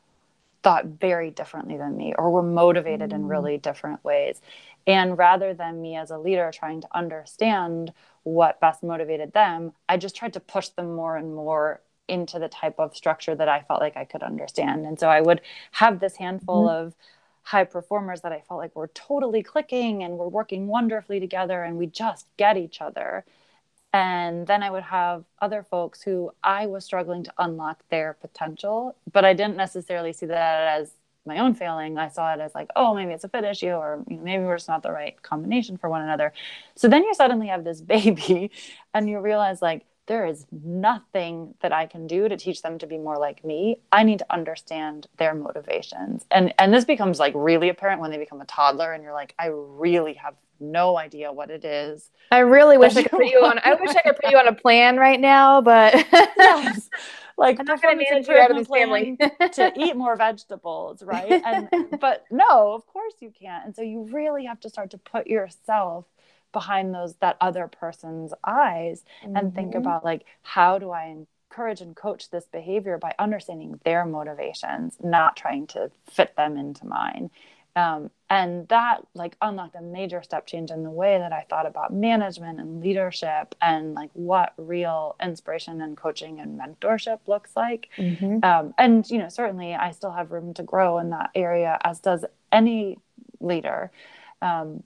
thought 0.66 0.87
very 0.87 1.31
differently 1.31 1.76
than 1.76 1.96
me 1.96 2.12
or 2.18 2.29
were 2.29 2.42
motivated 2.42 3.11
mm. 3.11 3.14
in 3.14 3.29
really 3.29 3.57
different 3.57 4.02
ways. 4.02 4.40
And 4.85 5.16
rather 5.16 5.55
than 5.55 5.81
me 5.81 5.94
as 5.94 6.11
a 6.11 6.18
leader 6.18 6.50
trying 6.52 6.81
to 6.81 6.88
understand 6.92 7.92
what 8.24 8.59
best 8.59 8.83
motivated 8.83 9.33
them, 9.33 9.72
I 9.88 9.96
just 9.96 10.16
tried 10.16 10.33
to 10.33 10.40
push 10.40 10.70
them 10.70 10.96
more 10.96 11.16
and 11.16 11.33
more 11.33 11.83
into 12.09 12.40
the 12.40 12.48
type 12.48 12.81
of 12.81 12.96
structure 12.96 13.37
that 13.37 13.48
I 13.48 13.62
felt 13.62 13.81
like 13.81 13.96
I 13.96 14.05
could 14.05 14.24
understand. 14.24 14.87
And 14.87 14.98
so 14.98 15.09
I 15.09 15.20
would 15.20 15.40
have 15.70 16.00
this 16.00 16.16
handful 16.16 16.66
mm-hmm. 16.66 16.87
of 16.87 16.94
high 17.42 17.62
performers 17.62 18.22
that 18.22 18.33
I 18.33 18.40
felt 18.40 18.59
like 18.59 18.74
were 18.74 18.88
totally 18.88 19.44
clicking 19.44 20.02
and 20.02 20.18
were 20.18 20.29
working 20.29 20.66
wonderfully 20.66 21.20
together 21.20 21.62
and 21.62 21.76
we 21.76 21.87
just 21.87 22.26
get 22.37 22.57
each 22.57 22.81
other. 22.81 23.24
And 23.96 24.46
then 24.46 24.62
I 24.62 24.70
would 24.70 24.82
have 24.82 25.24
other 25.40 25.62
folks 25.62 26.02
who 26.02 26.30
I 26.44 26.66
was 26.66 26.85
struggling 26.85 27.24
to 27.24 27.32
unlock 27.38 27.82
their 27.88 28.12
potential, 28.20 28.94
but 29.11 29.24
I 29.24 29.32
didn't 29.32 29.56
necessarily 29.56 30.12
see 30.12 30.26
that 30.26 30.80
as 30.80 30.92
my 31.24 31.38
own 31.38 31.54
failing. 31.54 31.96
I 31.96 32.09
saw 32.09 32.35
it 32.35 32.40
as 32.40 32.54
like, 32.54 32.68
oh, 32.76 32.94
maybe 32.94 33.12
it's 33.14 33.24
a 33.24 33.28
fit 33.30 33.44
issue, 33.44 33.70
or 33.70 34.04
you 34.06 34.18
know, 34.18 34.22
maybe 34.22 34.44
we're 34.44 34.59
just 34.59 34.68
not 34.68 34.82
the 34.82 34.92
right 34.92 35.20
combination 35.22 35.78
for 35.78 35.88
one 35.88 36.02
another. 36.02 36.35
So 36.74 36.88
then 36.88 37.04
you 37.04 37.14
suddenly 37.14 37.46
have 37.46 37.64
this 37.64 37.80
baby, 37.94 38.50
and 38.92 39.09
you 39.09 39.18
realize 39.18 39.62
like 39.62 39.87
there 40.07 40.27
is 40.27 40.47
nothing 40.51 41.55
that 41.61 41.73
I 41.73 41.87
can 41.87 42.07
do 42.07 42.29
to 42.29 42.37
teach 42.37 42.62
them 42.62 42.79
to 42.79 42.87
be 42.87 42.99
more 42.99 43.19
like 43.19 43.45
me. 43.45 43.81
I 43.92 44.03
need 44.05 44.21
to 44.21 44.33
understand 44.33 45.09
their 45.19 45.35
motivations. 45.35 46.25
And 46.31 46.55
and 46.59 46.73
this 46.73 46.85
becomes 46.85 47.19
like 47.19 47.33
really 47.37 47.69
apparent 47.69 48.01
when 48.01 48.11
they 48.11 48.19
become 48.19 48.40
a 48.40 48.47
toddler 48.47 48.92
and 48.92 49.03
you're 49.03 49.12
like, 49.12 49.35
I 49.38 49.47
really 49.53 50.14
have 50.14 50.35
no 50.61 50.97
idea 50.97 51.33
what 51.33 51.51
it 51.51 51.64
is. 51.64 52.11
I 52.31 52.38
really 52.38 52.79
wish 52.79 52.97
I 52.97 53.03
could 53.03 53.11
put 53.11 53.27
you 53.27 53.45
on. 53.45 53.59
I 53.64 53.75
wish 53.75 53.90
I 53.90 54.03
could 54.03 54.16
put 54.16 54.31
you 54.31 54.38
on 54.38 54.49
a 54.49 54.55
plan 54.55 54.97
right 54.97 55.21
now, 55.21 55.61
but 55.61 55.95
yes, 56.12 56.88
like 57.37 57.59
I'm 57.61 57.66
not 57.66 57.83
going 57.83 57.99
to 57.99 58.05
manage 58.11 58.29
you 58.29 58.37
out 58.37 58.51
of 58.51 58.57
this 58.57 58.69
family 58.69 59.16
to 59.53 59.73
eat 59.77 59.97
more 59.97 60.16
vegetables, 60.16 61.03
right? 61.03 61.42
And 61.45 61.69
but 62.01 62.25
no, 62.31 62.73
of 62.73 62.87
course 62.87 63.14
you 63.21 63.31
can't. 63.31 63.66
And 63.66 63.77
so 63.77 63.83
you 63.83 64.09
really 64.12 64.45
have 64.47 64.61
to 64.61 64.69
start 64.69 64.90
to 64.90 64.99
put 64.99 65.27
yourself 65.27 66.07
behind 66.52 66.94
those 66.94 67.14
that 67.16 67.37
other 67.40 67.68
person's 67.68 68.32
eyes 68.44 69.02
mm-hmm. 69.24 69.37
and 69.37 69.54
think 69.54 69.70
mm-hmm. 69.70 69.78
about 69.78 70.04
like 70.04 70.24
how 70.42 70.78
do 70.78 70.90
I 70.90 71.16
encourage 71.50 71.80
and 71.80 71.96
coach 71.96 72.30
this 72.30 72.46
behavior 72.46 72.98
by 72.98 73.14
understanding 73.18 73.80
their 73.85 74.04
motivations, 74.04 74.96
not 75.02 75.37
trying 75.37 75.66
to 75.68 75.90
fit 76.11 76.37
them 76.37 76.56
into 76.56 76.87
mine. 76.87 77.30
Um, 77.76 78.11
and 78.30 78.66
that 78.68 79.02
like 79.14 79.37
unlocked 79.42 79.76
a 79.76 79.82
major 79.82 80.22
step 80.22 80.46
change 80.46 80.70
in 80.70 80.82
the 80.82 80.90
way 80.90 81.18
that 81.18 81.32
i 81.32 81.44
thought 81.48 81.66
about 81.66 81.92
management 81.92 82.59
and 82.59 82.80
leadership 82.80 83.54
and 83.61 83.92
like 83.92 84.11
what 84.14 84.54
real 84.56 85.14
inspiration 85.22 85.80
and 85.82 85.96
coaching 85.96 86.40
and 86.40 86.59
mentorship 86.59 87.20
looks 87.26 87.50
like 87.54 87.88
mm-hmm. 87.98 88.38
um, 88.42 88.74
and 88.78 89.09
you 89.11 89.18
know 89.18 89.28
certainly 89.28 89.74
i 89.74 89.90
still 89.90 90.11
have 90.11 90.32
room 90.32 90.54
to 90.54 90.62
grow 90.62 90.98
in 90.98 91.11
that 91.11 91.30
area 91.35 91.78
as 91.85 92.00
does 92.00 92.24
any 92.50 92.98
leader 93.40 93.90
um, 94.42 94.82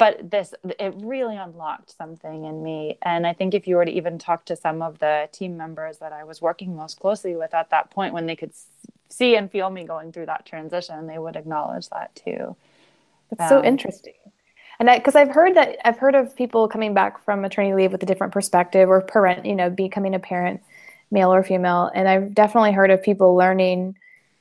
but 0.00 0.30
this 0.30 0.52
it 0.80 0.92
really 0.96 1.36
unlocked 1.36 1.96
something 1.96 2.44
in 2.44 2.62
me 2.62 2.98
and 3.02 3.26
i 3.26 3.32
think 3.32 3.54
if 3.54 3.68
you 3.68 3.76
were 3.76 3.84
to 3.84 3.92
even 3.92 4.18
talk 4.18 4.44
to 4.44 4.56
some 4.56 4.82
of 4.82 4.98
the 4.98 5.28
team 5.30 5.56
members 5.56 5.98
that 5.98 6.12
i 6.12 6.24
was 6.24 6.42
working 6.42 6.74
most 6.74 6.98
closely 6.98 7.36
with 7.36 7.54
at 7.54 7.70
that 7.70 7.90
point 7.90 8.12
when 8.12 8.26
they 8.26 8.34
could 8.34 8.52
see 9.10 9.36
and 9.36 9.50
feel 9.50 9.68
me 9.70 9.84
going 9.84 10.12
through 10.12 10.26
that 10.26 10.46
transition, 10.46 11.06
they 11.06 11.18
would 11.18 11.36
acknowledge 11.36 11.88
that 11.90 12.14
too. 12.14 12.56
That's 13.30 13.52
um, 13.52 13.60
so 13.60 13.64
interesting. 13.64 14.14
And 14.78 14.88
because 14.94 15.14
I've 15.14 15.28
heard 15.28 15.56
that 15.56 15.76
I've 15.84 15.98
heard 15.98 16.14
of 16.14 16.34
people 16.34 16.66
coming 16.66 16.94
back 16.94 17.22
from 17.22 17.42
maternity 17.42 17.74
leave 17.74 17.92
with 17.92 18.02
a 18.02 18.06
different 18.06 18.32
perspective 18.32 18.88
or 18.88 19.02
parent, 19.02 19.44
you 19.44 19.54
know, 19.54 19.68
becoming 19.68 20.14
a 20.14 20.18
parent, 20.18 20.62
male 21.10 21.34
or 21.34 21.42
female. 21.42 21.90
And 21.94 22.08
I've 22.08 22.34
definitely 22.34 22.72
heard 22.72 22.90
of 22.90 23.02
people 23.02 23.34
learning 23.34 23.98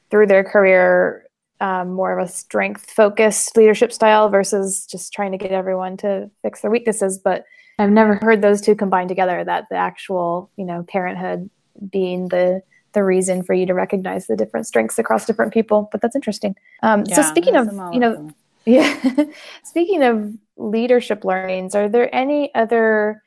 through 0.10 0.28
their 0.28 0.44
career 0.44 1.26
um, 1.60 1.92
more 1.92 2.18
of 2.18 2.28
a 2.28 2.32
strength 2.32 2.90
focused 2.90 3.56
leadership 3.58 3.92
style 3.92 4.30
versus 4.30 4.86
just 4.86 5.14
trying 5.14 5.32
to 5.32 5.38
get 5.38 5.52
everyone 5.52 5.98
to 5.98 6.30
fix 6.42 6.62
their 6.62 6.72
weaknesses. 6.72 7.18
But 7.18 7.46
I've 7.78 7.92
never 7.92 8.16
heard 8.16 8.42
those 8.42 8.62
two 8.62 8.76
combined 8.76 9.10
together. 9.10 9.44
That 9.44 9.66
the 9.70 9.78
actual, 9.78 10.50
you 10.58 10.66
know, 10.66 10.84
parenthood 10.88 11.50
being 11.92 12.28
the 12.30 12.62
the 12.94 13.04
reason 13.04 13.44
for 13.44 13.54
you 13.54 13.66
to 13.66 13.74
recognize 13.74 14.28
the 14.28 14.36
different 14.36 14.66
strengths 14.68 14.98
across 14.98 15.26
different 15.26 15.54
people. 15.54 15.90
But 15.92 16.02
that's 16.02 16.16
interesting. 16.16 16.56
Um, 16.82 17.04
yeah, 17.08 17.16
so 17.16 17.22
speaking 17.22 17.56
of, 17.56 17.68
you 17.94 18.00
know, 18.00 18.32
yeah, 18.66 19.26
speaking 19.64 20.04
of 20.04 20.34
leadership 20.58 21.24
learnings, 21.24 21.76
are 21.76 21.88
there 21.88 22.14
any 22.14 22.54
other 22.56 23.22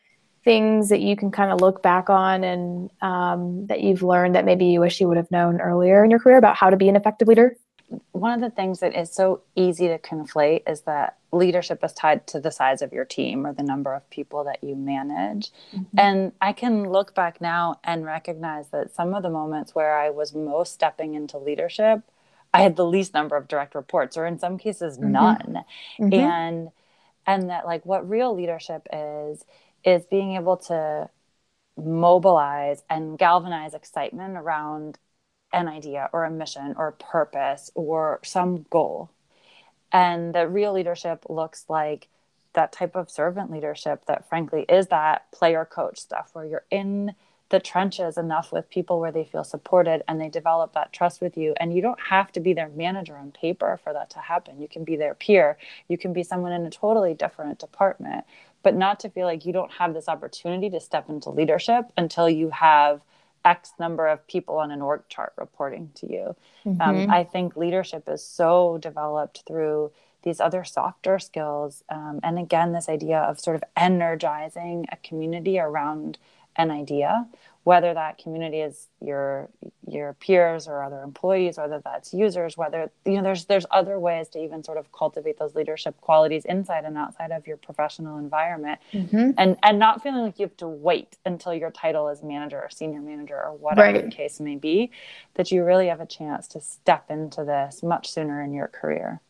things 0.45 0.89
that 0.89 1.01
you 1.01 1.15
can 1.17 1.31
kind 1.31 1.53
of 1.53 1.61
look 1.61 1.83
back 1.83 2.11
on 2.11 2.43
and 2.43 2.91
um, 3.01 3.67
that 3.69 3.81
you've 3.81 4.03
learned 4.03 4.35
that 4.35 4.45
maybe 4.45 4.67
you 4.67 4.81
wish 4.81 5.01
you 5.01 5.07
would 5.07 5.17
have 5.17 5.31
known 5.31 5.61
earlier 5.61 6.05
in 6.05 6.11
your 6.11 6.19
career 6.19 6.37
about 6.37 6.57
how 6.57 6.69
to 6.69 6.77
be 6.77 6.89
an 6.89 6.97
effective 6.97 7.29
leader? 7.29 7.57
One 8.13 8.33
of 8.33 8.41
the 8.41 8.55
things 8.55 8.81
that 8.81 8.97
is 8.97 9.11
so 9.11 9.43
easy 9.55 9.89
to 9.89 9.99
conflate 9.99 10.63
is 10.69 10.83
that 10.83 11.19
leadership 11.33 11.83
is 11.83 11.93
tied 11.93 12.27
to 12.29 12.41
the 12.41 12.51
size 12.51 12.83
of 12.83 12.93
your 12.93 13.05
team 13.05 13.47
or 13.47 13.53
the 13.53 13.63
number 13.63 13.95
of 13.95 14.09
people 14.11 14.45
that 14.45 14.63
you 14.63 14.77
manage. 14.77 15.51
Mm-hmm. 15.75 15.99
And 15.99 16.33
I 16.41 16.53
can 16.53 16.91
look 16.91 17.15
back 17.15 17.41
now 17.41 17.81
and 17.85 18.05
recognize 18.05 18.69
that 18.69 18.95
some 18.95 19.15
of 19.15 19.23
the 19.23 19.31
moments 19.31 19.75
where 19.75 19.99
I 19.99 20.11
was 20.11 20.35
most 20.35 20.75
stepping 20.75 21.15
into 21.15 21.39
leadership, 21.39 22.03
I 22.55 22.63
had 22.63 22.77
the 22.77 22.85
least 22.85 23.15
number 23.15 23.37
of 23.37 23.49
direct 23.49 23.75
reports, 23.75 24.17
or 24.17 24.27
in 24.27 24.39
some 24.39 24.59
cases, 24.59 24.99
mm-hmm. 24.99 25.13
none. 25.13 25.65
Mm-hmm. 25.99 26.15
And 26.15 26.69
and 27.27 27.51
that 27.51 27.65
like 27.67 27.87
what 27.87 28.09
real 28.09 28.35
leadership 28.35 28.87
is 28.93 29.45
is 29.85 30.05
being 30.05 30.35
able 30.37 30.57
to 30.57 31.09
mobilize 31.77 32.83
and 32.91 33.19
galvanize 33.19 33.75
excitement 33.75 34.37
around 34.37 34.99
an 35.53 35.69
idea 35.69 36.09
or 36.13 36.25
a 36.25 36.31
mission 36.31 36.75
or 36.77 36.89
a 36.89 36.93
purpose 36.93 37.71
or 37.75 38.21
some 38.23 38.67
goal. 38.71 39.11
And 39.93 40.35
that 40.35 40.51
real 40.51 40.73
leadership 40.73 41.25
looks 41.29 41.67
like 41.69 42.09
that 42.55 42.73
type 42.73 42.97
of 42.97 43.11
servant 43.11 43.51
leadership 43.51 44.05
that, 44.07 44.29
frankly, 44.29 44.65
is 44.69 44.89
that 44.89 45.31
player 45.33 45.65
coach 45.65 45.99
stuff 45.99 46.31
where 46.33 46.45
you're 46.45 46.65
in 46.71 47.15
the 47.53 47.61
trenches 47.61 48.17
enough 48.17 48.51
with 48.51 48.69
people 48.71 48.99
where 48.99 49.13
they 49.13 49.25
feel 49.25 49.45
supported 49.45 50.03
and 50.09 50.19
they 50.19 50.31
develop 50.31 50.73
that 50.73 50.93
trust 50.93 51.21
with 51.21 51.37
you. 51.37 51.55
And 51.61 51.75
you 51.75 51.83
don't 51.83 52.01
have 52.01 52.33
to 52.33 52.41
be 52.41 52.55
their 52.55 52.71
manager 52.71 53.15
on 53.15 53.31
paper 53.31 53.79
for 53.85 53.93
that 53.93 54.09
to 54.11 54.21
happen. 54.21 54.61
You 54.61 54.69
can 54.69 54.85
be 54.85 54.97
their 54.97 55.15
peer, 55.15 55.59
you 55.87 55.99
can 55.99 56.15
be 56.15 56.23
someone 56.23 56.53
in 56.53 56.65
a 56.65 56.71
totally 56.71 57.13
different 57.13 57.59
department, 57.59 58.25
but 58.63 58.75
not 58.75 59.01
to 59.01 59.11
feel 59.11 59.27
like 59.27 59.45
you 59.45 59.53
don't 59.53 59.73
have 59.73 59.93
this 59.93 60.09
opportunity 60.09 60.71
to 60.71 60.81
step 60.81 61.11
into 61.11 61.29
leadership 61.29 61.85
until 61.99 62.29
you 62.29 62.49
have 62.51 63.03
X 63.45 63.73
number 63.79 64.07
of 64.07 64.27
people 64.27 64.59
on 64.59 64.71
an 64.71 64.83
org 64.83 65.03
chart 65.09 65.33
reporting 65.37 65.91
to 65.97 66.11
you. 66.11 66.37
Um, 66.67 66.75
mm-hmm. 66.75 66.83
Um, 66.83 67.11
I 67.11 67.25
think 67.25 67.57
leadership 67.57 68.09
is 68.09 68.25
so 68.25 68.79
developed 68.79 69.43
through 69.47 69.93
these 70.23 70.41
other 70.41 70.65
softer 70.65 71.19
skills. 71.19 71.83
Um, 71.89 72.21
and 72.23 72.39
again, 72.39 72.73
this 72.73 72.89
idea 72.89 73.19
of 73.19 73.41
sort 73.41 73.57
of 73.57 73.65
energizing 73.77 74.87
a 74.91 74.97
community 74.97 75.59
around 75.59 76.19
an 76.57 76.71
idea 76.71 77.27
whether 77.65 77.95
that 77.95 78.19
community 78.19 78.61
is 78.61 78.89
your 79.01 79.49
your 79.87 80.15
peers 80.15 80.67
or 80.67 80.83
other 80.83 81.01
employees 81.03 81.59
whether 81.59 81.81
that's 81.85 82.13
users 82.13 82.57
whether 82.57 82.91
you 83.05 83.13
know 83.13 83.23
there's 83.23 83.45
there's 83.45 83.67
other 83.71 83.99
ways 83.99 84.29
to 84.29 84.43
even 84.43 84.63
sort 84.65 84.79
of 84.79 84.91
cultivate 84.93 85.39
those 85.39 85.55
leadership 85.55 86.01
qualities 86.01 86.45
inside 86.45 86.85
and 86.85 86.97
outside 86.97 87.31
of 87.31 87.47
your 87.47 87.57
professional 87.57 88.19
environment 88.19 88.81
mm-hmm. 88.93 89.31
and 89.39 89.57
and 89.63 89.79
not 89.79 90.03
feeling 90.03 90.23
like 90.23 90.39
you 90.39 90.47
have 90.47 90.57
to 90.57 90.67
wait 90.67 91.17
until 91.25 91.55
your 91.55 91.71
title 91.71 92.09
is 92.09 92.23
manager 92.23 92.61
or 92.61 92.71
senior 92.71 93.01
manager 93.01 93.37
or 93.37 93.55
whatever 93.55 93.93
right. 93.93 94.05
the 94.05 94.11
case 94.11 94.41
may 94.41 94.57
be 94.57 94.91
that 95.35 95.51
you 95.51 95.65
really 95.65 95.87
have 95.87 96.01
a 96.01 96.07
chance 96.07 96.49
to 96.49 96.61
step 96.61 97.11
into 97.11 97.45
this 97.45 97.83
much 97.83 98.11
sooner 98.11 98.43
in 98.43 98.53
your 98.53 98.69
career 98.69 99.21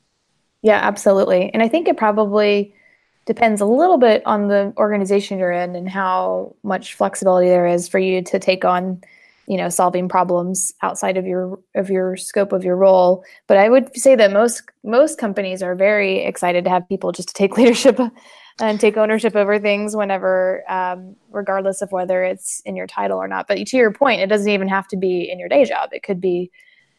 yeah 0.62 0.78
absolutely 0.82 1.50
and 1.52 1.62
i 1.62 1.68
think 1.68 1.86
it 1.86 1.96
probably 1.96 2.74
depends 3.24 3.60
a 3.60 3.66
little 3.66 3.98
bit 3.98 4.22
on 4.26 4.48
the 4.48 4.72
organization 4.76 5.38
you're 5.38 5.52
in 5.52 5.76
and 5.76 5.88
how 5.88 6.54
much 6.62 6.94
flexibility 6.94 7.48
there 7.48 7.66
is 7.66 7.88
for 7.88 7.98
you 7.98 8.22
to 8.22 8.38
take 8.38 8.64
on 8.64 9.02
you 9.46 9.56
know 9.56 9.68
solving 9.68 10.08
problems 10.08 10.72
outside 10.82 11.16
of 11.16 11.26
your 11.26 11.58
of 11.74 11.90
your 11.90 12.16
scope 12.16 12.52
of 12.52 12.64
your 12.64 12.76
role. 12.76 13.24
But 13.46 13.56
i 13.58 13.68
would 13.68 13.96
say 13.96 14.14
that 14.16 14.32
most 14.32 14.62
most 14.84 15.18
companies 15.18 15.62
are 15.62 15.74
very 15.74 16.18
excited 16.18 16.64
to 16.64 16.70
have 16.70 16.88
people 16.88 17.12
just 17.12 17.28
to 17.28 17.34
take 17.34 17.56
leadership 17.58 17.98
and 18.60 18.80
take 18.80 18.96
ownership 18.96 19.34
over 19.34 19.58
things 19.58 19.96
whenever 19.96 20.62
um, 20.70 21.16
regardless 21.30 21.82
of 21.82 21.90
whether 21.90 22.22
it's 22.22 22.60
in 22.64 22.76
your 22.76 22.86
title 22.86 23.18
or 23.18 23.26
not. 23.26 23.48
But 23.48 23.58
to 23.66 23.76
your 23.76 23.92
point 23.92 24.20
it 24.20 24.28
doesn't 24.28 24.48
even 24.48 24.68
have 24.68 24.88
to 24.88 24.96
be 24.96 25.28
in 25.30 25.38
your 25.38 25.48
day 25.48 25.64
job. 25.64 25.90
It 25.92 26.02
could 26.02 26.20
be 26.20 26.50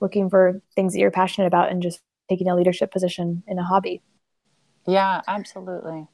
looking 0.01 0.29
for 0.29 0.61
things 0.75 0.93
that 0.93 0.99
you're 0.99 1.11
passionate 1.11 1.47
about 1.47 1.71
and 1.71 1.81
just 1.81 2.01
taking 2.29 2.49
a 2.49 2.55
leadership 2.55 2.91
position 2.91 3.43
in 3.47 3.59
a 3.59 3.63
hobby. 3.63 4.01
Yeah 4.85 5.21
absolutely 5.27 6.07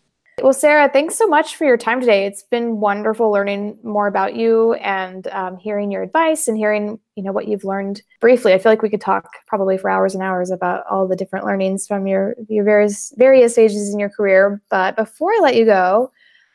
well, 0.44 0.54
Sarah, 0.54 0.90
thanks 0.90 1.16
so 1.16 1.28
much 1.28 1.56
for 1.56 1.66
your 1.66 1.78
time 1.78 2.00
today. 2.00 2.26
It's 2.26 2.44
been 2.44 2.80
wonderful 2.80 3.32
learning 3.32 3.80
more 3.84 4.08
about 4.08 4.36
you 4.36 4.74
and 4.74 5.28
um, 5.28 5.58
hearing 5.58 5.92
your 5.92 6.04
advice 6.04 6.48
and 6.48 6.58
hearing, 6.58 7.00
you 7.16 7.24
know, 7.24 7.32
what 7.32 7.48
you've 7.48 7.64
learned 7.64 8.02
briefly. 8.20 8.54
I 8.54 8.58
feel 8.58 8.72
like 8.72 8.82
we 8.82 8.90
could 8.90 9.02
talk 9.02 9.30
probably 9.48 9.78
for 9.78 9.90
hours 9.90 10.14
and 10.14 10.24
hours 10.24 10.52
about 10.52 10.86
all 10.90 11.08
the 11.08 11.16
different 11.16 11.46
learnings 11.46 11.88
from 11.88 12.08
your 12.08 12.36
your 12.48 12.64
various 12.64 13.14
various 13.18 13.54
stages 13.54 13.94
in 13.94 14.00
your 14.00 14.10
career. 14.10 14.62
But 14.70 14.96
before 14.96 15.32
I 15.32 15.40
let 15.42 15.56
you 15.56 15.66
go, 15.66 16.12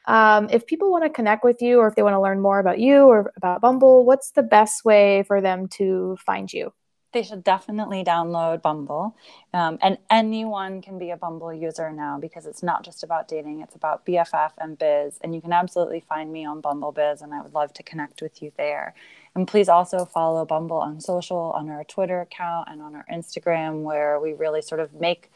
um, 0.07 0.49
if 0.51 0.67
people 0.67 0.91
want 0.91 1.05
to 1.05 1.11
connect 1.11 1.45
with 1.45 1.63
you 1.63 1.79
or 1.81 1.89
if 1.89 1.95
they 1.95 2.03
want 2.03 2.15
to 2.15 2.21
learn 2.21 2.41
more 2.41 2.59
about 2.59 2.79
you 2.79 3.05
or 3.05 3.33
about 3.37 3.61
Bumble, 3.61 4.05
what's 4.05 4.33
the 4.33 4.43
best 4.43 4.85
way 4.85 5.23
for 5.27 5.41
them 5.41 5.69
to 5.69 6.17
find 6.25 6.53
you? 6.53 6.73
They 7.15 7.23
should 7.23 7.43
definitely 7.43 8.05
download 8.05 8.61
Bumble. 8.61 9.17
Um, 9.55 9.79
and 9.81 9.97
anyone 10.11 10.83
can 10.83 10.99
be 10.99 11.11
a 11.11 11.17
Bumble 11.17 11.55
user 11.55 11.91
now 11.93 12.19
because 12.19 12.45
it's 12.45 12.63
not 12.63 12.85
just 12.85 13.03
about 13.03 13.29
dating, 13.29 13.61
it's 13.61 13.77
about 13.77 14.05
BFF 14.05 14.51
and 14.59 14.77
biz. 14.77 15.19
And 15.23 15.35
you 15.35 15.41
can 15.41 15.53
absolutely 15.53 16.01
find 16.01 16.31
me 16.31 16.45
on 16.45 16.61
Bumble 16.61 16.93
Biz, 16.93 17.23
and 17.23 17.33
I 17.33 17.41
would 17.41 17.55
love 17.55 17.73
to 17.75 17.83
connect 17.83 18.21
with 18.21 18.43
you 18.43 18.53
there. 18.59 18.95
And 19.35 19.49
please 19.49 19.69
also 19.69 20.05
follow 20.05 20.45
Bumble 20.45 20.77
on 20.77 21.01
social, 21.01 21.53
on 21.57 21.71
our 21.71 21.85
Twitter 21.85 22.21
account, 22.21 22.69
and 22.71 22.83
on 22.83 22.95
our 22.95 23.07
Instagram, 23.11 23.83
where 23.83 24.21
we 24.21 24.33
really 24.35 24.61
sort 24.61 24.81
of 24.81 24.93
make 24.93 25.31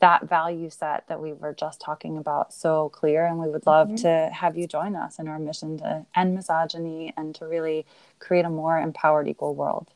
that 0.00 0.28
value 0.28 0.70
set 0.70 1.06
that 1.08 1.20
we 1.20 1.32
were 1.32 1.54
just 1.54 1.80
talking 1.80 2.16
about 2.16 2.52
so 2.52 2.90
clear. 2.90 3.26
And 3.26 3.38
we 3.38 3.48
would 3.48 3.66
love 3.66 3.88
mm-hmm. 3.88 3.96
to 3.96 4.30
have 4.32 4.56
you 4.56 4.66
join 4.66 4.94
us 4.94 5.18
in 5.18 5.28
our 5.28 5.38
mission 5.38 5.78
to 5.78 6.06
end 6.14 6.34
misogyny 6.34 7.12
and 7.16 7.34
to 7.36 7.46
really 7.46 7.86
create 8.20 8.44
a 8.44 8.50
more 8.50 8.78
empowered, 8.78 9.28
equal 9.28 9.54
world. 9.54 9.88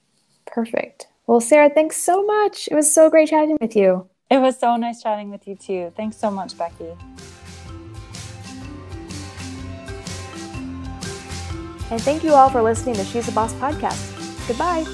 Perfect. 0.47 1.09
Well, 1.29 1.43
Sarah, 1.43 1.69
thanks 1.69 1.97
so 1.97 2.25
much. 2.25 2.69
It 2.69 2.75
was 2.75 2.91
so 2.91 3.11
great 3.11 3.29
chatting 3.29 3.59
with 3.61 3.77
you. 3.77 4.09
It 4.31 4.39
was 4.39 4.59
so 4.59 4.77
nice 4.77 5.03
chatting 5.03 5.31
with 5.31 5.47
you 5.47 5.57
too. 5.57 5.93
Thanks 5.95 6.17
so 6.17 6.31
much, 6.31 6.57
Becky. 6.57 6.97
And 11.91 12.01
thank 12.01 12.25
you 12.25 12.33
all 12.33 12.49
for 12.49 12.63
listening 12.63 12.95
to 12.95 13.05
She's 13.05 13.29
a 13.29 13.33
Boss 13.33 13.53
podcast. 13.55 14.49
Goodbye. 14.49 14.87